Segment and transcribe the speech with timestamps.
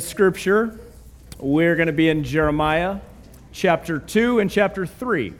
[0.00, 0.80] In Scripture,
[1.38, 3.00] we're going to be in Jeremiah
[3.52, 5.34] chapter 2 and chapter 3.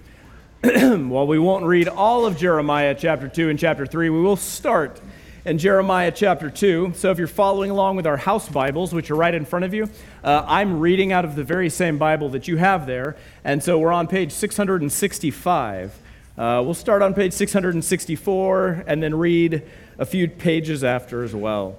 [0.61, 5.01] While we won't read all of Jeremiah chapter 2 and chapter 3, we will start
[5.47, 6.93] in Jeremiah chapter 2.
[6.95, 9.73] So if you're following along with our house Bibles, which are right in front of
[9.73, 9.89] you,
[10.23, 13.17] uh, I'm reading out of the very same Bible that you have there.
[13.45, 15.99] And so we're on page 665.
[16.37, 19.63] Uh, we'll start on page 664 and then read
[19.97, 21.79] a few pages after as well.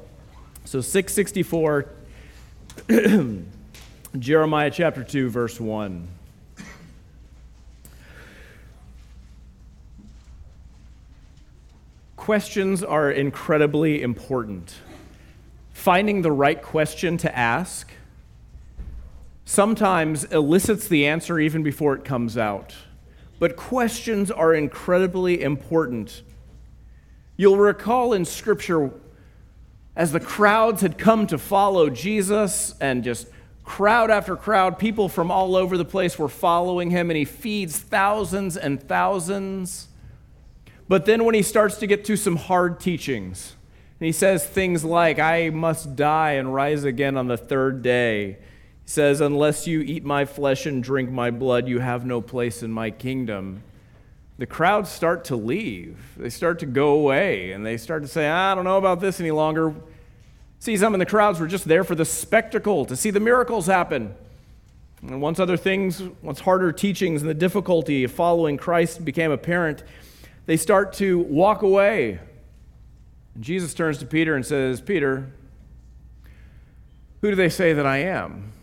[0.65, 2.00] So 664
[4.19, 6.07] Jeremiah chapter 2, verse 1.
[12.15, 14.75] Questions are incredibly important.
[15.73, 17.91] Finding the right question to ask
[19.43, 22.75] sometimes elicits the answer even before it comes out.
[23.39, 26.21] But questions are incredibly important.
[27.37, 28.91] You'll recall in Scripture
[29.95, 33.27] as the crowds had come to follow Jesus and just
[33.63, 37.79] crowd after crowd, people from all over the place were following him, and he feeds
[37.79, 39.89] thousands and thousands.
[40.87, 43.55] But then when he starts to get to some hard teachings,
[43.99, 48.39] and he says things like, I must die and rise again on the third day.
[48.83, 52.63] He says, Unless you eat my flesh and drink my blood, you have no place
[52.63, 53.63] in my kingdom
[54.41, 55.99] the crowds start to leave.
[56.17, 59.19] They start to go away and they start to say, I don't know about this
[59.19, 59.71] any longer.
[60.57, 63.67] See, some of the crowds were just there for the spectacle, to see the miracles
[63.67, 64.15] happen.
[65.03, 69.83] And once other things, once harder teachings and the difficulty of following Christ became apparent,
[70.47, 72.19] they start to walk away.
[73.35, 75.29] And Jesus turns to Peter and says, Peter,
[77.21, 78.53] who do they say that I am?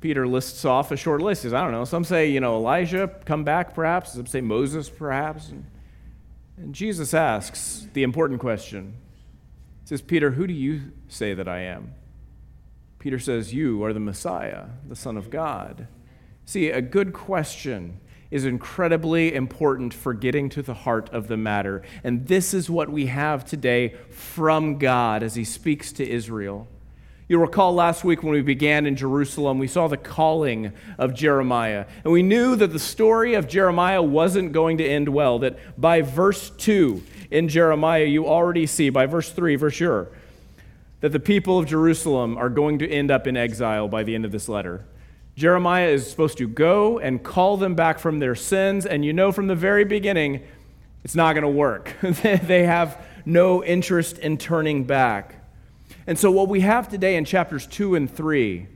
[0.00, 1.42] Peter lists off a short list.
[1.42, 1.84] He says, I don't know.
[1.84, 4.12] Some say, you know, Elijah, come back perhaps.
[4.12, 5.48] Some say Moses perhaps.
[5.48, 5.66] And,
[6.56, 8.96] and Jesus asks the important question.
[9.82, 11.94] He says, Peter, who do you say that I am?
[12.98, 15.88] Peter says, You are the Messiah, the Son of God.
[16.44, 18.00] See, a good question
[18.30, 21.82] is incredibly important for getting to the heart of the matter.
[22.02, 26.66] And this is what we have today from God as he speaks to Israel.
[27.28, 31.86] You'll recall last week when we began in Jerusalem, we saw the calling of Jeremiah.
[32.04, 36.02] And we knew that the story of Jeremiah wasn't going to end well, that by
[36.02, 40.08] verse 2 in Jeremiah, you already see, by verse 3 for sure,
[41.00, 44.24] that the people of Jerusalem are going to end up in exile by the end
[44.24, 44.86] of this letter.
[45.34, 49.32] Jeremiah is supposed to go and call them back from their sins, and you know
[49.32, 50.42] from the very beginning,
[51.02, 51.92] it's not going to work.
[52.00, 55.34] they have no interest in turning back.
[56.06, 58.68] And so, what we have today in chapters 2 and 3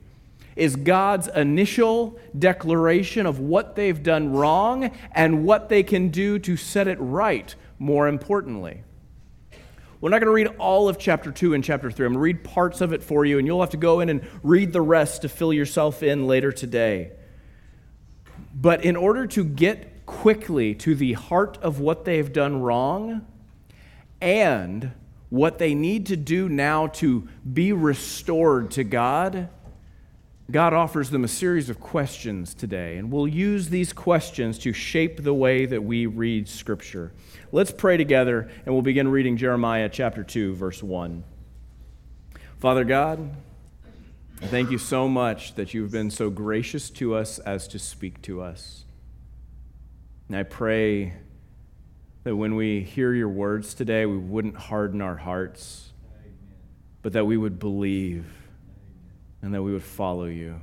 [0.56, 6.56] is God's initial declaration of what they've done wrong and what they can do to
[6.56, 8.82] set it right, more importantly.
[10.00, 12.06] We're not going to read all of chapter 2 and chapter 3.
[12.06, 14.08] I'm going to read parts of it for you, and you'll have to go in
[14.08, 17.12] and read the rest to fill yourself in later today.
[18.54, 23.26] But in order to get quickly to the heart of what they've done wrong
[24.20, 24.92] and
[25.30, 29.48] what they need to do now to be restored to God,
[30.50, 35.22] God offers them a series of questions today, and we'll use these questions to shape
[35.22, 37.12] the way that we read Scripture.
[37.52, 41.22] Let's pray together, and we'll begin reading Jeremiah chapter 2, verse 1.
[42.58, 43.36] Father God,
[44.42, 48.20] I thank you so much that you've been so gracious to us as to speak
[48.22, 48.84] to us.
[50.26, 51.14] And I pray
[52.24, 55.92] that when we hear your words today, we wouldn't harden our hearts,
[57.02, 58.26] but that we would believe
[59.42, 60.60] and that we would follow you.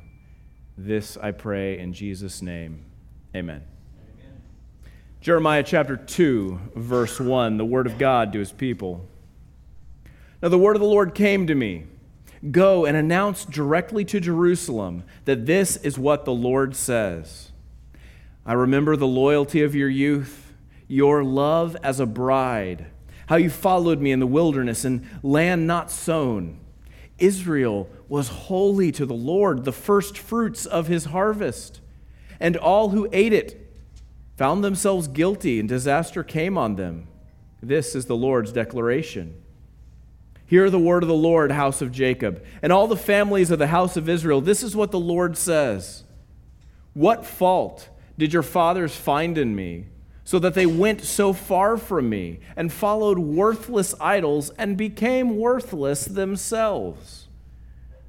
[0.77, 2.85] This I pray in Jesus' name.
[3.35, 3.63] Amen.
[3.99, 4.41] Amen.
[5.19, 9.07] Jeremiah chapter 2, verse 1, the word of God to his people.
[10.41, 11.85] Now the word of the Lord came to me
[12.51, 17.51] Go and announce directly to Jerusalem that this is what the Lord says.
[18.45, 20.46] I remember the loyalty of your youth
[20.87, 22.87] your love as a bride,
[23.27, 26.59] how you followed me in the wilderness and land not sown.
[27.19, 31.81] Israel was holy to the Lord, the first fruits of his harvest.
[32.39, 33.75] And all who ate it
[34.37, 37.07] found themselves guilty, and disaster came on them.
[37.61, 39.41] This is the Lord's declaration.
[40.45, 43.67] Hear the word of the Lord, house of Jacob, and all the families of the
[43.67, 44.39] house of Israel.
[44.39, 46.03] This is what the Lord says
[46.93, 49.87] What fault did your fathers find in me?
[50.27, 56.03] So that they went so far from me and followed worthless idols and became worthless
[56.03, 57.29] themselves.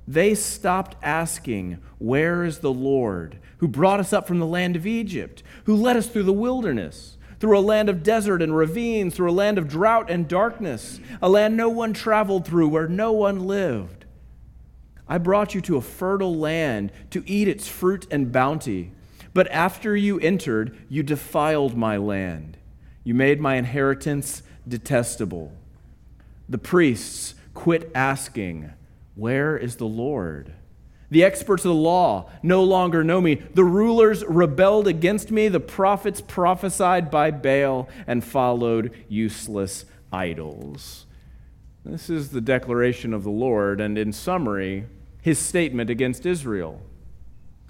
[0.04, 4.84] They stopped asking, Where is the Lord who brought us up from the land of
[4.84, 7.18] Egypt, who led us through the wilderness?
[7.38, 11.28] Through a land of desert and ravines, through a land of drought and darkness, a
[11.28, 14.06] land no one traveled through, where no one lived.
[15.06, 18.90] I brought you to a fertile land to eat its fruit and bounty.
[19.34, 22.56] But after you entered, you defiled my land.
[23.04, 25.52] You made my inheritance detestable.
[26.48, 28.72] The priests quit asking,
[29.14, 30.52] Where is the Lord?
[31.10, 33.36] The experts of the law no longer know me.
[33.36, 35.48] The rulers rebelled against me.
[35.48, 41.06] The prophets prophesied by Baal and followed useless idols.
[41.84, 44.84] This is the declaration of the Lord, and in summary,
[45.22, 46.82] his statement against Israel.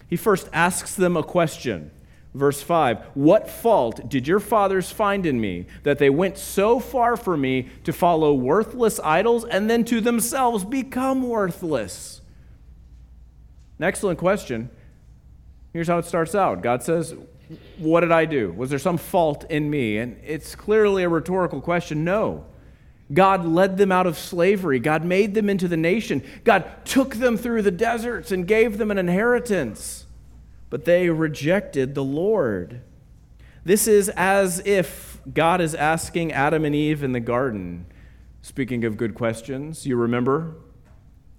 [0.08, 1.90] He first asks them a question.
[2.34, 7.16] Verse 5 What fault did your fathers find in me that they went so far
[7.16, 12.20] for me to follow worthless idols and then to themselves become worthless?
[13.78, 14.70] An excellent question.
[15.72, 17.14] Here's how it starts out God says,
[17.78, 18.52] What did I do?
[18.52, 19.98] Was there some fault in me?
[19.98, 22.04] And it's clearly a rhetorical question.
[22.04, 22.44] No.
[23.12, 24.78] God led them out of slavery.
[24.78, 26.22] God made them into the nation.
[26.44, 30.06] God took them through the deserts and gave them an inheritance.
[30.70, 32.82] But they rejected the Lord.
[33.64, 37.86] This is as if God is asking Adam and Eve in the garden.
[38.42, 40.56] Speaking of good questions, you remember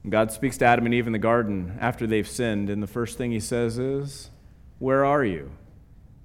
[0.08, 3.18] God speaks to Adam and Eve in the garden after they've sinned, and the first
[3.18, 4.30] thing he says is,
[4.80, 5.52] Where are you?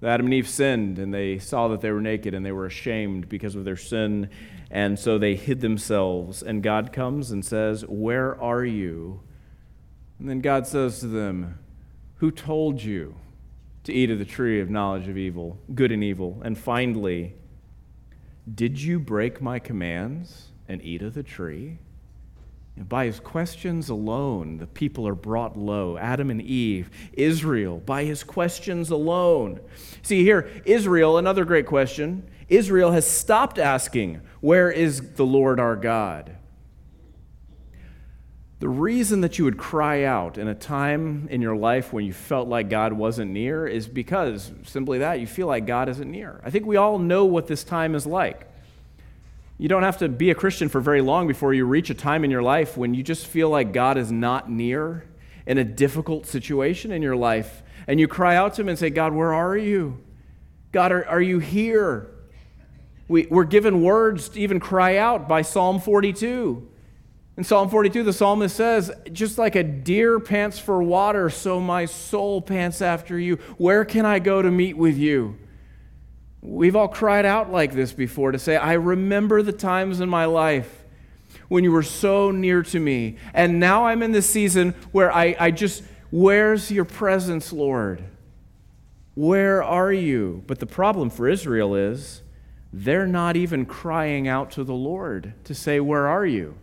[0.04, 3.28] Adam and Eve sinned, and they saw that they were naked, and they were ashamed
[3.28, 4.28] because of their sin,
[4.70, 6.42] and so they hid themselves.
[6.42, 9.20] And God comes and says, Where are you?
[10.18, 11.58] And then God says to them,
[12.16, 13.16] Who told you
[13.84, 16.40] to eat of the tree of knowledge of evil, good and evil?
[16.44, 17.34] And finally,
[18.52, 21.78] Did you break my commands and eat of the tree?
[22.76, 25.96] By his questions alone, the people are brought low.
[25.96, 29.60] Adam and Eve, Israel, by his questions alone.
[30.02, 32.28] See here, Israel, another great question.
[32.48, 36.36] Israel has stopped asking, Where is the Lord our God?
[38.58, 42.12] The reason that you would cry out in a time in your life when you
[42.12, 46.40] felt like God wasn't near is because simply that, you feel like God isn't near.
[46.44, 48.48] I think we all know what this time is like.
[49.56, 52.24] You don't have to be a Christian for very long before you reach a time
[52.24, 55.04] in your life when you just feel like God is not near
[55.46, 57.62] in a difficult situation in your life.
[57.86, 60.02] And you cry out to Him and say, God, where are you?
[60.72, 62.10] God, are, are you here?
[63.06, 66.70] We, we're given words to even cry out by Psalm 42.
[67.36, 71.84] In Psalm 42, the psalmist says, Just like a deer pants for water, so my
[71.84, 73.36] soul pants after you.
[73.58, 75.38] Where can I go to meet with you?
[76.44, 80.26] We've all cried out like this before to say, I remember the times in my
[80.26, 80.84] life
[81.48, 83.16] when you were so near to me.
[83.32, 88.04] And now I'm in this season where I, I just, where's your presence, Lord?
[89.14, 90.44] Where are you?
[90.46, 92.20] But the problem for Israel is
[92.74, 96.56] they're not even crying out to the Lord to say, Where are you?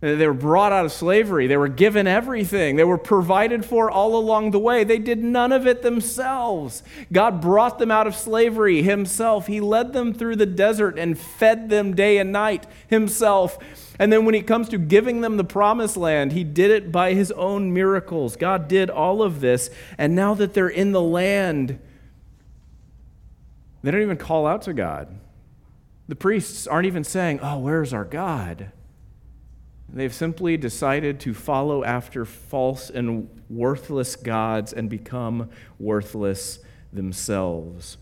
[0.00, 1.46] They were brought out of slavery.
[1.46, 2.76] They were given everything.
[2.76, 4.84] They were provided for all along the way.
[4.84, 6.82] They did none of it themselves.
[7.10, 9.46] God brought them out of slavery himself.
[9.46, 13.58] He led them through the desert and fed them day and night himself.
[13.98, 17.14] And then when it comes to giving them the promised land, he did it by
[17.14, 18.36] his own miracles.
[18.36, 19.70] God did all of this.
[19.96, 21.78] And now that they're in the land,
[23.82, 25.18] they don't even call out to God.
[26.08, 28.72] The priests aren't even saying, Oh, where's our God?
[29.94, 36.58] They've simply decided to follow after false and worthless gods and become worthless
[36.92, 37.96] themselves.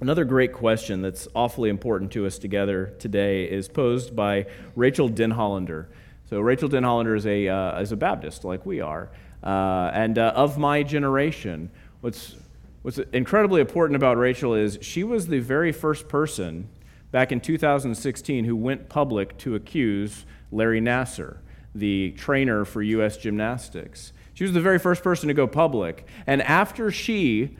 [0.00, 5.86] Another great question that's awfully important to us together today is posed by Rachael Denhollander.
[6.28, 9.10] So, Rachael Denhollander is a, uh, is a Baptist, like we are,
[9.42, 11.72] uh, and uh, of my generation.
[12.02, 12.36] What's,
[12.82, 16.68] what's incredibly important about Rachael is she was the very first person
[17.10, 21.38] back in 2016 who went public to accuse Larry Nassar,
[21.74, 23.16] the trainer for U.S.
[23.16, 24.12] gymnastics.
[24.34, 26.06] She was the very first person to go public.
[26.26, 27.56] And after she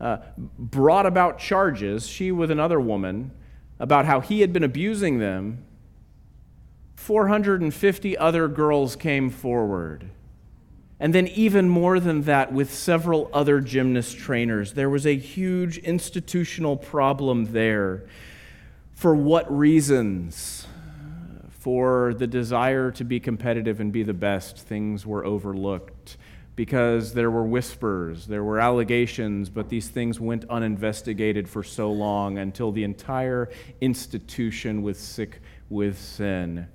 [0.00, 0.18] uh,
[0.58, 3.32] brought about charges, she with another woman,
[3.78, 5.64] about how he had been abusing them,
[6.96, 10.10] 450 other girls came forward.
[11.02, 15.78] And then, even more than that, with several other gymnast trainers, there was a huge
[15.78, 18.04] institutional problem there.
[18.92, 20.66] For what reasons?
[21.60, 26.16] For the desire to be competitive and be the best, things were overlooked
[26.56, 32.38] because there were whispers, there were allegations, but these things went uninvestigated for so long
[32.38, 33.50] until the entire
[33.82, 36.66] institution was sick with sin.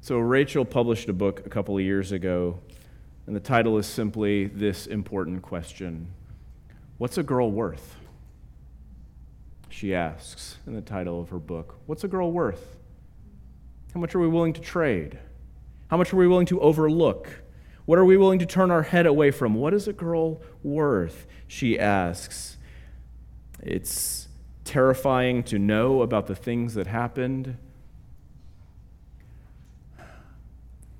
[0.00, 2.58] So, Rachael published a book a couple of years ago,
[3.26, 6.08] and the title is simply this important question
[6.96, 7.96] What's a girl worth?
[9.68, 11.74] She asks in the title of her book.
[11.84, 12.78] What's a girl worth?
[13.94, 15.18] How much are we willing to trade?
[15.88, 17.42] How much are we willing to overlook?
[17.86, 19.54] What are we willing to turn our head away from?
[19.54, 21.26] What is a girl worth?
[21.48, 22.56] She asks.
[23.60, 24.28] It's
[24.64, 27.56] terrifying to know about the things that happened.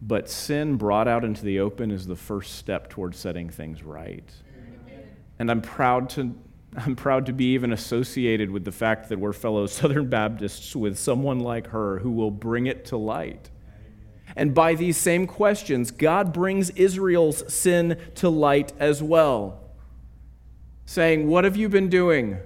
[0.03, 4.29] But sin brought out into the open is the first step towards setting things right.
[5.39, 6.35] And I'm proud to
[6.77, 10.99] I'm proud to be even associated with the fact that we're fellow Southern Baptists with
[10.99, 13.50] someone like her who will bring it to light.
[14.37, 19.61] And by these same questions, God brings Israel's sin to light as well,
[20.87, 22.39] saying, What have you been doing?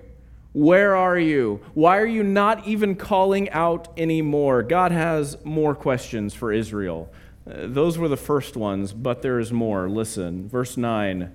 [0.54, 1.60] Where are you?
[1.74, 4.62] Why are you not even calling out anymore?
[4.62, 7.12] God has more questions for Israel.
[7.46, 9.88] Uh, those were the first ones, but there is more.
[9.90, 11.32] Listen, verse 9.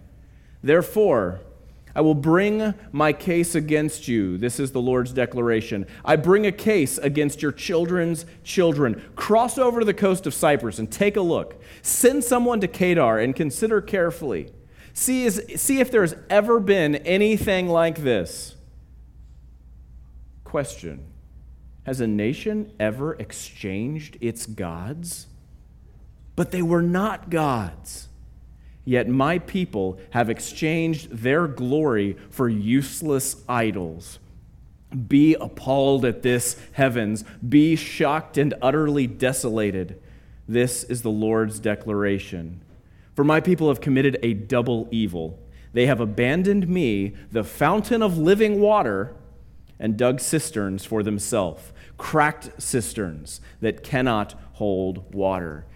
[0.64, 1.42] Therefore,
[1.96, 4.38] I will bring my case against you.
[4.38, 5.88] This is the Lord's declaration.
[6.06, 9.02] I bring a case against your children's children.
[9.16, 11.62] Cross over to the coast of Cyprus and take a look.
[11.82, 14.52] Send someone to Kedar and consider carefully.
[14.94, 18.56] See, is, see if there's ever been anything like this.
[20.44, 21.06] Question
[21.86, 25.28] Has a nation ever exchanged its gods?
[26.36, 28.10] But they were not gods.
[28.90, 34.18] Yet my people have exchanged their glory for useless idols.
[35.08, 37.24] Be appalled at this, heavens.
[37.48, 40.02] Be shocked and utterly desolated.
[40.48, 42.62] This is the Lord's declaration.
[43.14, 45.38] For my people have committed a double evil.
[45.72, 49.16] They have abandoned me, the fountain of living water,
[49.80, 55.68] and dug cisterns for themselves, cracked cisterns that cannot hold water.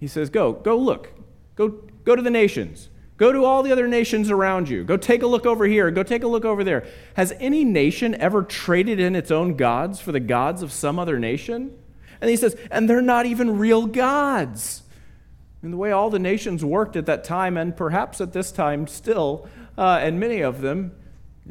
[0.00, 1.12] He says, Go, go look.
[1.54, 2.88] Go Go to the nations.
[3.18, 4.84] Go to all the other nations around you.
[4.84, 5.90] Go take a look over here.
[5.90, 6.86] Go take a look over there.
[7.14, 11.18] Has any nation ever traded in its own gods for the gods of some other
[11.18, 11.76] nation?
[12.20, 14.82] And he says, and they're not even real gods.
[15.62, 18.86] And the way all the nations worked at that time, and perhaps at this time
[18.86, 20.92] still, uh, and many of them,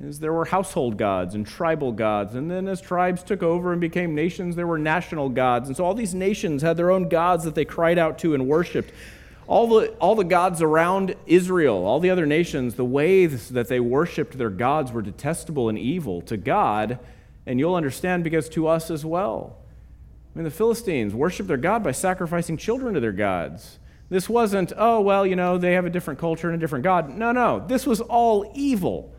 [0.01, 2.35] is there were household gods and tribal gods.
[2.35, 5.67] And then as tribes took over and became nations, there were national gods.
[5.67, 8.47] And so all these nations had their own gods that they cried out to and
[8.47, 8.93] worshiped
[9.47, 13.79] all the, all the gods around Israel, all the other nations, the ways that they
[13.79, 16.99] worshiped their gods were detestable and evil to God,
[17.45, 19.57] and you'll understand because to us as well.
[20.33, 23.79] I mean, the Philistines worshiped their God by sacrificing children to their gods.
[24.09, 27.09] This wasn't, oh, well, you know, they have a different culture and a different God.
[27.09, 27.63] No, no.
[27.65, 29.14] This was all evil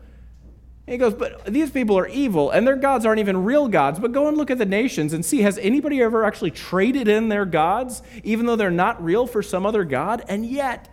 [0.87, 3.99] he goes, But these people are evil, and their gods aren't even real gods.
[3.99, 7.27] But go and look at the nations and see has anybody ever actually traded in
[7.27, 10.23] their gods, even though they're not real, for some other God?
[10.29, 10.87] And yet,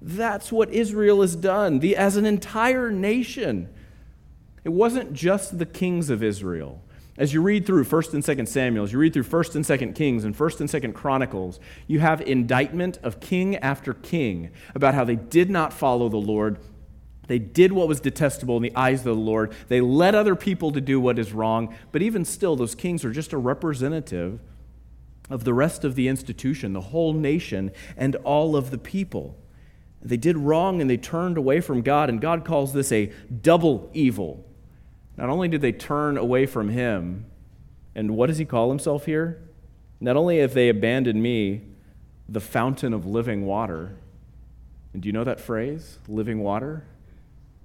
[0.00, 3.68] that's what Israel has done the, as an entire nation.
[4.62, 6.80] It wasn't just the kings of Israel.
[7.18, 9.94] As you read through 1st and 2nd Samuel, as you read through 1st and 2nd
[9.94, 15.04] Kings and 1st and 2nd Chronicles, you have indictment of king after king about how
[15.04, 16.58] they did not follow the Lord
[17.28, 19.52] they did what was detestable in the eyes of the Lord.
[19.68, 21.74] They led other people to do what is wrong.
[21.92, 24.40] But even still, those kings are just a representative
[25.30, 29.36] of the rest of the institution, the whole nation, and all of the people.
[30.02, 33.88] They did wrong and they turned away from God, and God calls this a double
[33.94, 34.44] evil.
[35.16, 37.26] Not only did they turn away from Him,
[37.94, 39.40] and what does He call Himself here?
[40.00, 41.62] Not only have they abandoned me,
[42.28, 43.94] the fountain of living water.
[44.92, 46.84] And do you know that phrase, living water?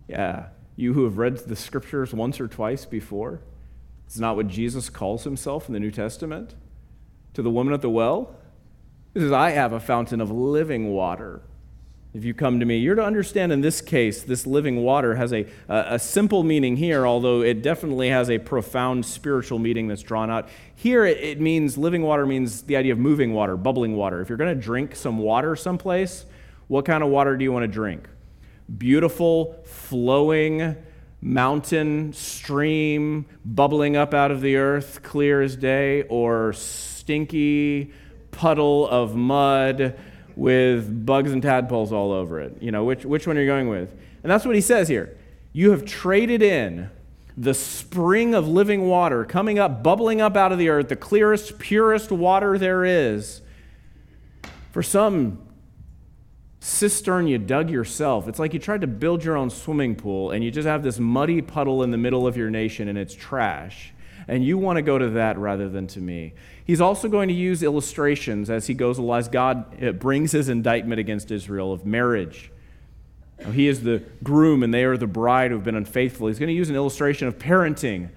[0.08, 3.42] Yeah, you who have read the scriptures once or twice before,
[4.06, 6.56] it's not what Jesus calls himself in the New Testament.
[7.34, 8.36] To the woman at the well,
[9.14, 11.42] he says, I have a fountain of living water.
[12.14, 15.34] If you come to me, you're to understand in this case, this living water has
[15.34, 20.32] a, a, simple meaning here, although it definitely has a profound spiritual meaning that's drawn
[20.32, 20.50] out.
[20.74, 24.22] Here, it, it means living water means the idea of moving water, bubbling water.
[24.22, 26.26] If you're going to drink some water someplace,
[26.68, 28.08] what kind of water do you want to drink?
[28.76, 30.76] Beautiful, flowing
[31.22, 37.92] mountain stream bubbling up out of the earth, clear as day, or stinky
[38.32, 39.98] puddle of mud
[40.36, 42.58] with bugs and tadpoles all over it?
[42.62, 43.92] You know, which, which one are you going with?
[44.24, 45.18] And that's what he says here.
[45.54, 46.90] You have traded in
[47.36, 51.60] the spring of living water coming up, bubbling up out of the earth, the clearest,
[51.60, 53.42] purest water there is,
[54.72, 55.40] for some
[56.60, 58.28] cistern you dug yourself.
[58.28, 61.00] It's like you tried to build your own swimming pool and you just have this
[61.00, 63.94] muddy puddle in the middle of your nation and it's trash.
[64.28, 66.34] And you want to go to that rather than to me.
[66.66, 70.50] He's also going to use illustrations as he goes along, as God uh, brings his
[70.50, 72.52] indictment against Israel of marriage.
[73.54, 76.28] He is the groom and they are the bride who have been unfaithful.
[76.28, 78.10] He's going to use an illustration of parenting.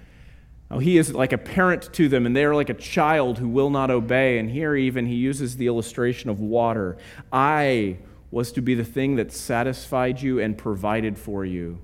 [0.81, 3.71] He is like a parent to them, and they are like a child who will
[3.71, 4.39] not obey.
[4.39, 6.97] And here, even, he uses the illustration of water.
[7.33, 7.97] I
[8.31, 11.81] was to be the thing that satisfied you and provided for you.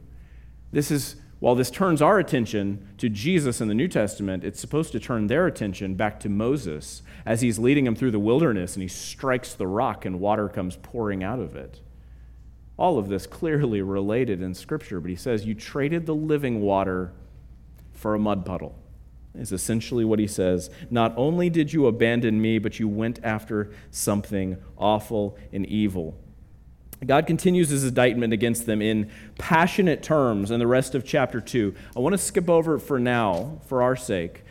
[0.73, 4.93] This is, while this turns our attention to Jesus in the New Testament, it's supposed
[4.93, 8.83] to turn their attention back to Moses as he's leading them through the wilderness and
[8.83, 11.81] he strikes the rock and water comes pouring out of it.
[12.77, 17.13] All of this clearly related in Scripture, but he says, You traded the living water
[17.93, 18.79] for a mud puddle,
[19.35, 20.69] is essentially what he says.
[20.91, 26.19] Not only did you abandon me, but you went after something awful and evil.
[27.05, 31.75] God continues his indictment against them in passionate terms in the rest of chapter 2.
[31.97, 34.45] I want to skip over it for now, for our sake.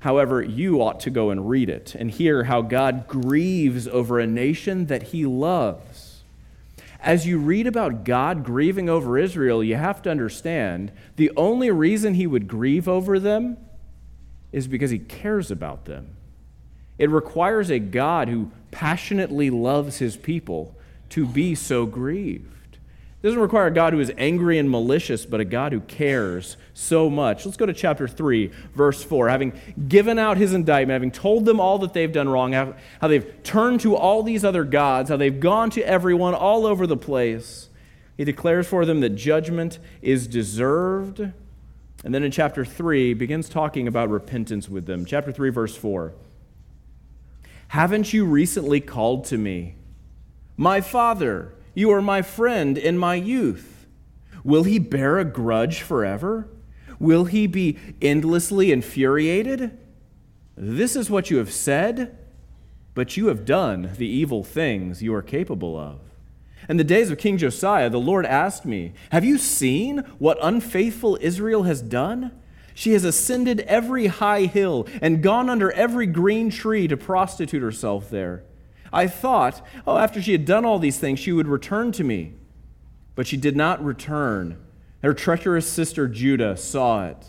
[0.00, 4.26] However, you ought to go and read it and hear how God grieves over a
[4.26, 6.14] nation that he loves
[7.04, 12.14] as you read about God grieving over Israel, you have to understand the only reason
[12.14, 13.58] he would grieve over them
[14.52, 16.16] is because he cares about them.
[16.96, 20.74] It requires a God who passionately loves his people
[21.10, 22.78] to be so grieved.
[23.24, 26.58] It doesn't require a God who is angry and malicious, but a God who cares
[26.74, 27.46] so much.
[27.46, 29.30] Let's go to chapter 3, verse 4.
[29.30, 29.58] Having
[29.88, 32.74] given out his indictment, having told them all that they've done wrong, how,
[33.08, 36.98] they've turned to all these other gods, how they've gone to everyone all over the
[36.98, 37.70] place,
[38.18, 41.20] he declares for them that judgment is deserved.
[42.04, 45.06] And then in chapter 3, begins talking about repentance with them.
[45.06, 46.12] Chapter 3, verse 4.
[47.68, 49.76] Haven't you recently called to me,
[50.56, 51.54] my father?
[51.74, 53.86] You are my friend in my youth.
[54.44, 56.48] Will he bear a grudge forever?
[56.98, 59.76] Will he be endlessly infuriated?
[60.56, 62.16] This is what you have said,
[62.94, 65.98] but you have done the evil things you are capable of.
[66.68, 71.18] In the days of King Josiah, the Lord asked me, Have you seen what unfaithful
[71.20, 72.30] Israel has done?
[72.74, 78.10] She has ascended every high hill and gone under every green tree to prostitute herself
[78.10, 78.44] there.
[78.94, 82.34] I thought, oh, after she had done all these things, she would return to me.
[83.16, 84.56] But she did not return.
[85.02, 87.26] Her treacherous sister Judah saw it.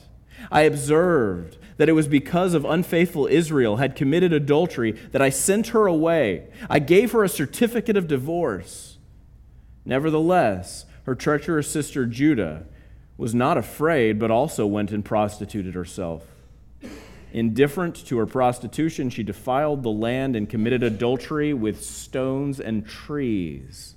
[0.51, 5.67] I observed that it was because of unfaithful Israel had committed adultery that I sent
[5.67, 6.47] her away.
[6.69, 8.97] I gave her a certificate of divorce.
[9.83, 12.65] Nevertheless, her treacherous sister Judah
[13.17, 16.23] was not afraid, but also went and prostituted herself.
[17.35, 23.95] Indifferent to her prostitution, she defiled the land and committed adultery with stones and trees.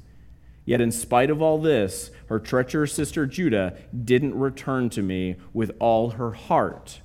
[0.65, 5.71] Yet, in spite of all this, her treacherous sister Judah didn't return to me with
[5.79, 7.01] all her heart,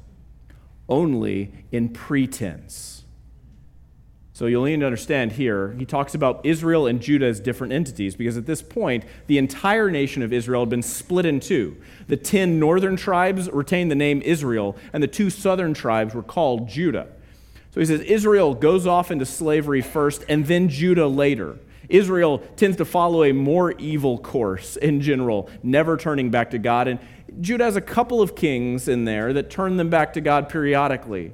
[0.90, 3.03] only in pretense.
[4.36, 8.16] So you'll need to understand here, he talks about Israel and Judah as different entities
[8.16, 11.78] because at this point, the entire nation of Israel had been split in two.
[12.08, 16.68] The ten northern tribes retained the name Israel, and the two southern tribes were called
[16.68, 17.10] Judah.
[17.70, 21.60] So he says Israel goes off into slavery first, and then Judah later.
[21.88, 26.88] Israel tends to follow a more evil course in general, never turning back to God.
[26.88, 27.00] And
[27.40, 31.34] Judah has a couple of kings in there that turn them back to God periodically.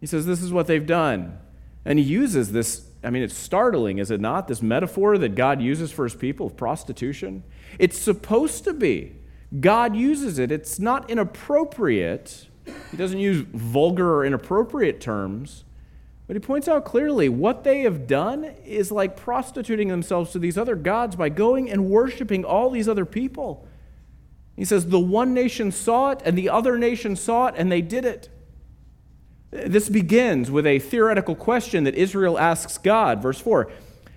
[0.00, 1.38] He says, This is what they've done.
[1.84, 4.48] And he uses this, I mean, it's startling, is it not?
[4.48, 7.42] This metaphor that God uses for his people of prostitution.
[7.78, 9.16] It's supposed to be.
[9.60, 10.50] God uses it.
[10.50, 12.46] It's not inappropriate.
[12.90, 15.64] He doesn't use vulgar or inappropriate terms.
[16.26, 20.56] But he points out clearly what they have done is like prostituting themselves to these
[20.56, 23.66] other gods by going and worshiping all these other people.
[24.56, 27.82] He says, The one nation saw it, and the other nation saw it, and they
[27.82, 28.28] did it.
[29.52, 33.20] This begins with a theoretical question that Israel asks God.
[33.22, 33.70] Verse 4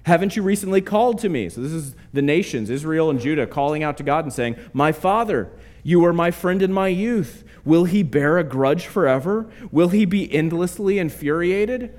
[0.04, 1.50] Haven't you recently called to me?
[1.50, 4.94] So, this is the nations, Israel and Judah, calling out to God and saying, My
[4.94, 5.52] father,
[5.84, 7.44] you were my friend in my youth.
[7.66, 9.48] Will he bear a grudge forever?
[9.72, 11.94] Will he be endlessly infuriated?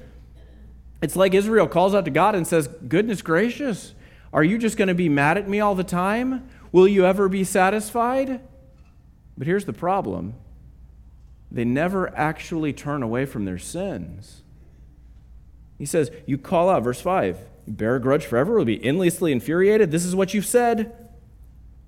[1.02, 3.92] It's like Israel calls out to God and says, Goodness gracious,
[4.32, 6.48] are you just going to be mad at me all the time?
[6.72, 8.40] Will you ever be satisfied?
[9.36, 10.34] But here's the problem
[11.50, 14.42] they never actually turn away from their sins.
[15.78, 19.32] He says, You call out, verse 5, you bear a grudge forever, will be endlessly
[19.32, 19.90] infuriated.
[19.90, 21.10] This is what you've said,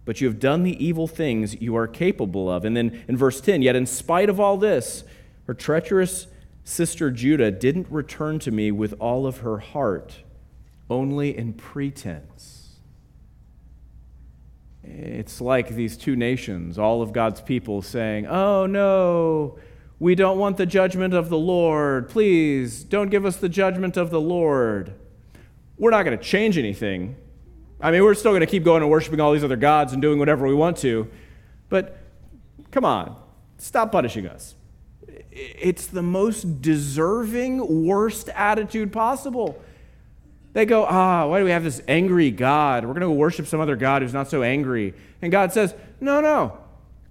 [0.05, 2.64] but you have done the evil things you are capable of.
[2.64, 5.05] And then in verse 10, yet in spite of all this,
[5.47, 6.27] her treacherous
[6.64, 10.16] sister Judah didn't return to me with all of her heart,
[10.90, 12.58] only in pretense.
[14.90, 19.59] It's like these two nations, all of God's people saying, Oh no,
[19.98, 22.09] we don't want the judgment of the Lord.
[22.09, 24.94] Please don't give us the judgment of the Lord.
[25.77, 27.16] We're not going to change anything.
[27.81, 30.03] I mean, we're still going to keep going and worshiping all these other gods and
[30.03, 31.09] doing whatever we want to.
[31.68, 31.98] But
[32.70, 33.16] come on,
[33.59, 34.55] stop punishing us.
[35.31, 39.62] it's the most deserving, worst attitude possible.
[40.53, 42.85] They go, ah, why do we have this angry God?
[42.85, 44.95] We're going to worship some other God who's not so angry.
[45.21, 46.59] And God says, no, no.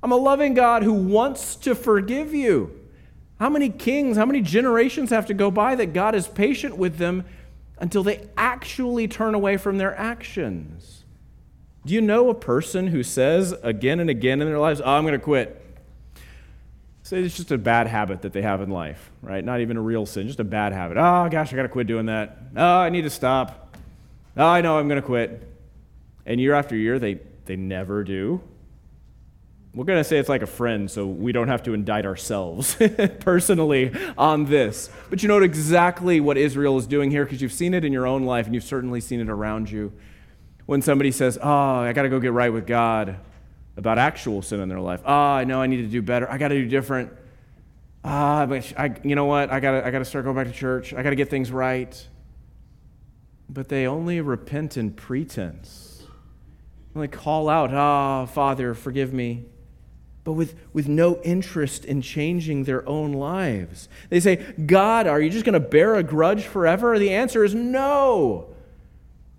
[0.02, 2.72] I'm a loving God who wants to forgive you.
[3.40, 6.98] How many kings, how many generations have to go by that God is patient with
[6.98, 7.26] them
[7.78, 11.04] until they actually turn away from their actions?
[11.86, 15.04] Do you know a person who says again and again in their lives, oh, I'm
[15.04, 15.64] going to quit?
[17.08, 19.42] Say it's just a bad habit that they have in life, right?
[19.42, 20.98] Not even a real sin, just a bad habit.
[20.98, 22.38] Oh, gosh, I got to quit doing that.
[22.54, 23.78] Oh, I need to stop.
[24.36, 25.42] Oh, I know I'm going to quit.
[26.26, 28.42] And year after year, they, they never do.
[29.74, 32.76] We're going to say it's like a friend, so we don't have to indict ourselves
[33.22, 34.90] personally on this.
[35.10, 38.06] But you know exactly what Israel is doing here because you've seen it in your
[38.06, 39.94] own life and you've certainly seen it around you.
[40.66, 43.16] When somebody says, Oh, I got to go get right with God,
[43.78, 45.02] about actual sin in their life.
[45.06, 46.30] Ah, oh, I know I need to do better.
[46.30, 47.14] I got to do different.
[48.04, 49.52] Ah, but I, you know what?
[49.52, 50.94] I got to I got to start going back to church.
[50.94, 52.08] I got to get things right.
[53.50, 56.04] But they only repent in pretense.
[56.94, 59.46] They only call out, ah, oh, Father, forgive me.
[60.24, 63.88] But with, with no interest in changing their own lives.
[64.10, 64.36] They say,
[64.66, 67.00] God, are you just going to bear a grudge forever?
[67.00, 68.54] The answer is no.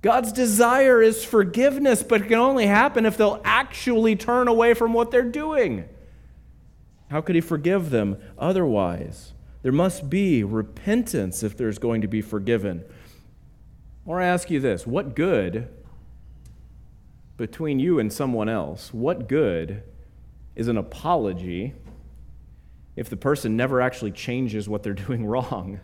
[0.01, 4.93] God's desire is forgiveness, but it can only happen if they'll actually turn away from
[4.93, 5.89] what they're doing.
[7.11, 9.33] How could He forgive them otherwise?
[9.63, 12.85] There must be repentance if there's going to be forgiven.
[14.07, 15.69] Or I ask you this what good
[17.37, 19.83] between you and someone else, what good
[20.55, 21.75] is an apology
[22.97, 25.81] if the person never actually changes what they're doing wrong?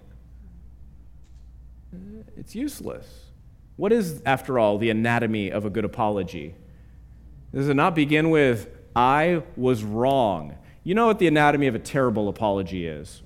[2.37, 3.24] It's useless.
[3.77, 6.55] What is, after all, the anatomy of a good apology?
[7.53, 10.57] Does it not begin with, I was wrong?
[10.85, 13.23] You know what the anatomy of a terrible apology is?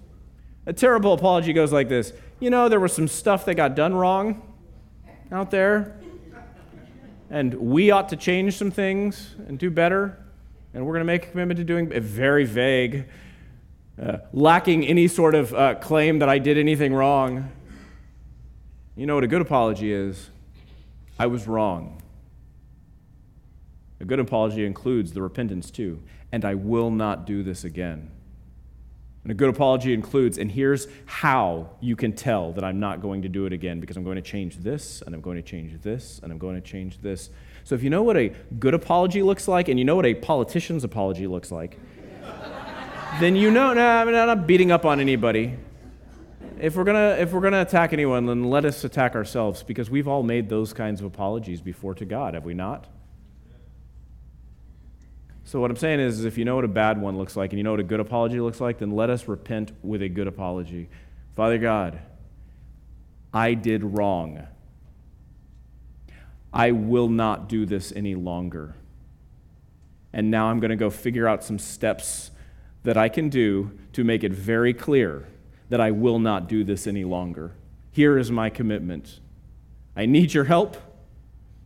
[0.67, 3.95] A terrible apology goes like this You know, there was some stuff that got done
[3.95, 4.43] wrong
[5.31, 5.99] out there,
[7.31, 10.19] and we ought to change some things and do better,
[10.73, 12.03] and we're going to make a commitment to doing it.
[12.03, 13.07] Very vague,
[14.01, 17.51] uh, lacking any sort of uh, claim that I did anything wrong.
[18.97, 20.31] You know what a good apology is?
[21.19, 22.03] I was wrong.
[24.01, 26.01] A good apology includes the repentance too,
[26.31, 28.11] and I will not do this again.
[29.25, 33.23] And a good apology includes, and here's how you can tell that I'm not going
[33.23, 35.83] to do it again because I'm going to change this, and I'm going to change
[35.83, 37.31] this, and I'm going to change this.
[37.65, 38.29] So if you know what a
[38.61, 41.79] good apology looks like, and you know what a politician's apology looks like,
[43.19, 45.57] then you know, no, I'm not beating up on anybody
[46.61, 50.09] if we're gonna if we're gonna attack anyone, then let us attack ourselves because we've
[50.09, 52.87] all made those kinds of apologies before to God, have we not?
[55.45, 57.53] So what I'm saying is, is if you know what a bad one looks like
[57.53, 60.09] and you know what a good apology looks like, then let us repent with a
[60.09, 60.91] good apology.
[61.35, 62.01] Father God,
[63.33, 64.47] I did wrong.
[66.53, 68.75] I will not do this any longer.
[70.13, 72.31] And now I'm going to go figure out some steps
[72.83, 75.29] that I can do to make it very clear
[75.69, 77.53] that I will not do this any longer.
[77.93, 79.21] Here is my commitment.
[79.97, 80.77] I need your help.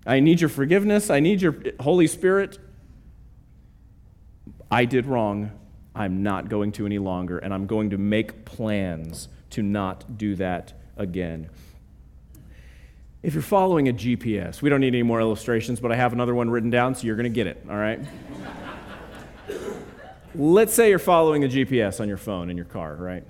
[0.07, 1.11] I need your forgiveness.
[1.11, 2.59] I need your Holy Spirit.
[4.71, 5.53] I did wrong.
[5.95, 10.35] I'm not going to any longer, and I'm going to make plans to not do
[10.37, 11.51] that again.
[13.23, 16.35] If you're following a GPS, we don't need any more illustrations, but I have another
[16.35, 18.01] one written down, so you're going to get it, all right?
[20.35, 23.25] Let's say you're following a GPS on your phone in your car, right?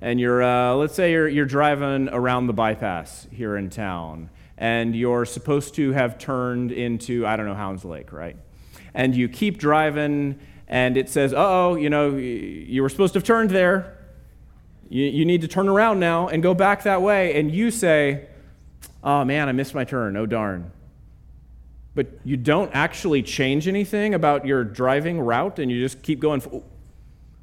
[0.00, 4.94] And you're, uh, let's say you're, you're driving around the bypass here in town, and
[4.94, 8.36] you're supposed to have turned into, I don't know, Hounds Lake, right?
[8.94, 13.26] And you keep driving, and it says, oh, you know, you were supposed to have
[13.26, 13.98] turned there.
[14.88, 17.38] You, you need to turn around now and go back that way.
[17.38, 18.26] And you say,
[19.02, 20.16] oh man, I missed my turn.
[20.16, 20.72] Oh darn.
[21.94, 26.40] But you don't actually change anything about your driving route, and you just keep going.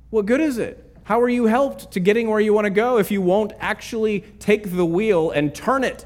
[0.10, 0.85] What good is it?
[1.06, 4.22] How are you helped to getting where you want to go if you won't actually
[4.40, 6.04] take the wheel and turn it?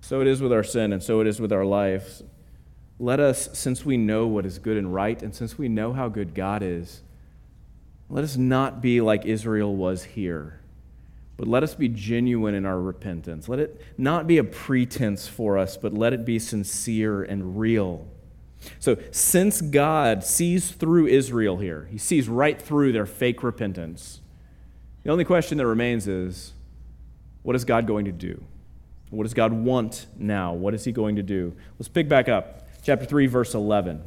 [0.00, 2.24] So it is with our sin, and so it is with our lives.
[2.98, 6.08] Let us, since we know what is good and right, and since we know how
[6.08, 7.02] good God is,
[8.10, 10.60] let us not be like Israel was here,
[11.36, 13.48] but let us be genuine in our repentance.
[13.48, 18.08] Let it not be a pretense for us, but let it be sincere and real.
[18.80, 24.20] So, since God sees through Israel here, he sees right through their fake repentance,
[25.04, 26.52] the only question that remains is
[27.42, 28.42] what is God going to do?
[29.10, 30.52] What does God want now?
[30.52, 31.54] What is he going to do?
[31.78, 32.68] Let's pick back up.
[32.82, 34.02] Chapter 3, verse 11.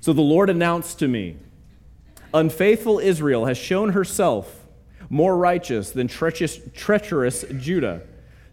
[0.00, 1.36] So the Lord announced to me,
[2.32, 4.66] Unfaithful Israel has shown herself
[5.08, 8.02] more righteous than treacherous, treacherous Judah.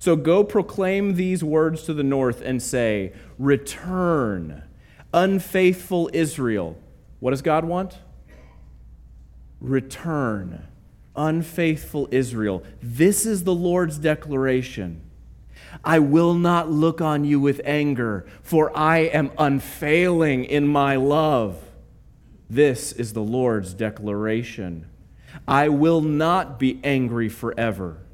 [0.05, 4.61] So go proclaim these words to the north and say, Return,
[5.11, 6.77] unfaithful Israel.
[7.19, 7.97] What does God want?
[9.59, 10.67] Return,
[11.15, 12.61] unfaithful Israel.
[12.83, 15.01] This is the Lord's declaration.
[15.83, 21.57] I will not look on you with anger, for I am unfailing in my love.
[22.47, 24.85] This is the Lord's declaration.
[25.47, 28.04] I will not be angry forever.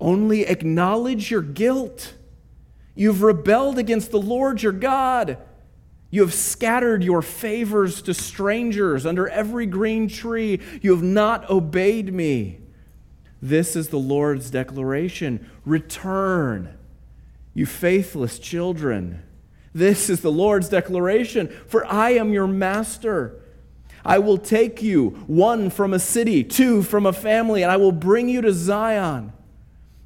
[0.00, 2.14] Only acknowledge your guilt.
[2.94, 5.38] You've rebelled against the Lord your God.
[6.10, 10.60] You have scattered your favors to strangers under every green tree.
[10.80, 12.60] You have not obeyed me.
[13.42, 16.76] This is the Lord's declaration Return,
[17.54, 19.22] you faithless children.
[19.74, 23.42] This is the Lord's declaration For I am your master.
[24.06, 27.92] I will take you, one from a city, two from a family, and I will
[27.92, 29.32] bring you to Zion.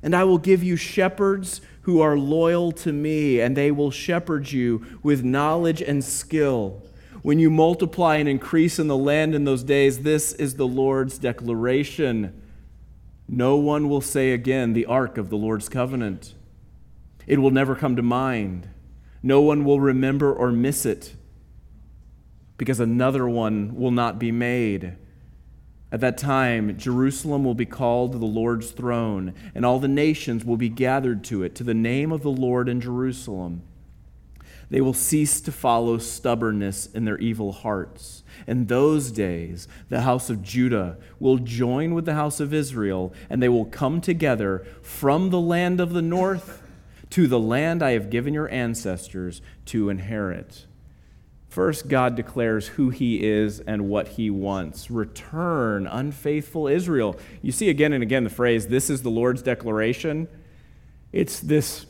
[0.02, 4.50] And I will give you shepherds who are loyal to me, and they will shepherd
[4.50, 6.82] you with knowledge and skill.
[7.22, 11.18] When you multiply and increase in the land in those days, this is the Lord's
[11.18, 12.40] declaration.
[13.28, 16.34] No one will say again, the ark of the Lord's covenant.
[17.26, 18.68] It will never come to mind.
[19.22, 21.14] No one will remember or miss it
[22.56, 24.96] because another one will not be made.
[25.92, 30.56] At that time, Jerusalem will be called the Lord's throne, and all the nations will
[30.56, 33.62] be gathered to it, to the name of the Lord in Jerusalem.
[34.70, 38.22] They will cease to follow stubbornness in their evil hearts.
[38.46, 43.42] In those days, the house of Judah will join with the house of Israel, and
[43.42, 46.62] they will come together from the land of the north
[47.10, 50.66] to the land I have given your ancestors to inherit.
[51.50, 54.88] First, God declares who he is and what he wants.
[54.88, 57.16] Return, unfaithful Israel.
[57.42, 60.28] You see again and again the phrase, this is the Lord's declaration.
[61.12, 61.86] It's this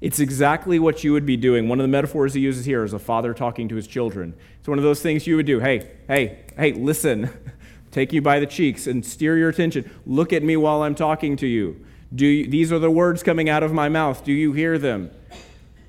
[0.00, 1.68] it's exactly what you would be doing.
[1.68, 4.34] One of the metaphors he uses here is a father talking to his children.
[4.58, 5.60] It's one of those things you would do.
[5.60, 7.30] Hey, hey, hey, listen.
[7.90, 9.90] Take you by the cheeks and steer your attention.
[10.06, 11.84] Look at me while I'm talking to you.
[12.14, 14.24] Do you, these are the words coming out of my mouth.
[14.24, 15.10] Do you hear them?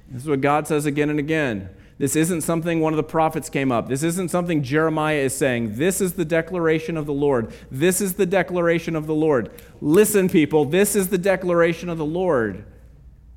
[0.09, 1.69] This is what God says again and again.
[2.01, 3.87] This isn't something one of the prophets came up.
[3.87, 5.75] This isn't something Jeremiah is saying.
[5.75, 7.53] This is the declaration of the Lord.
[7.69, 9.51] This is the declaration of the Lord.
[9.81, 12.65] Listen, people, this is the declaration of the Lord.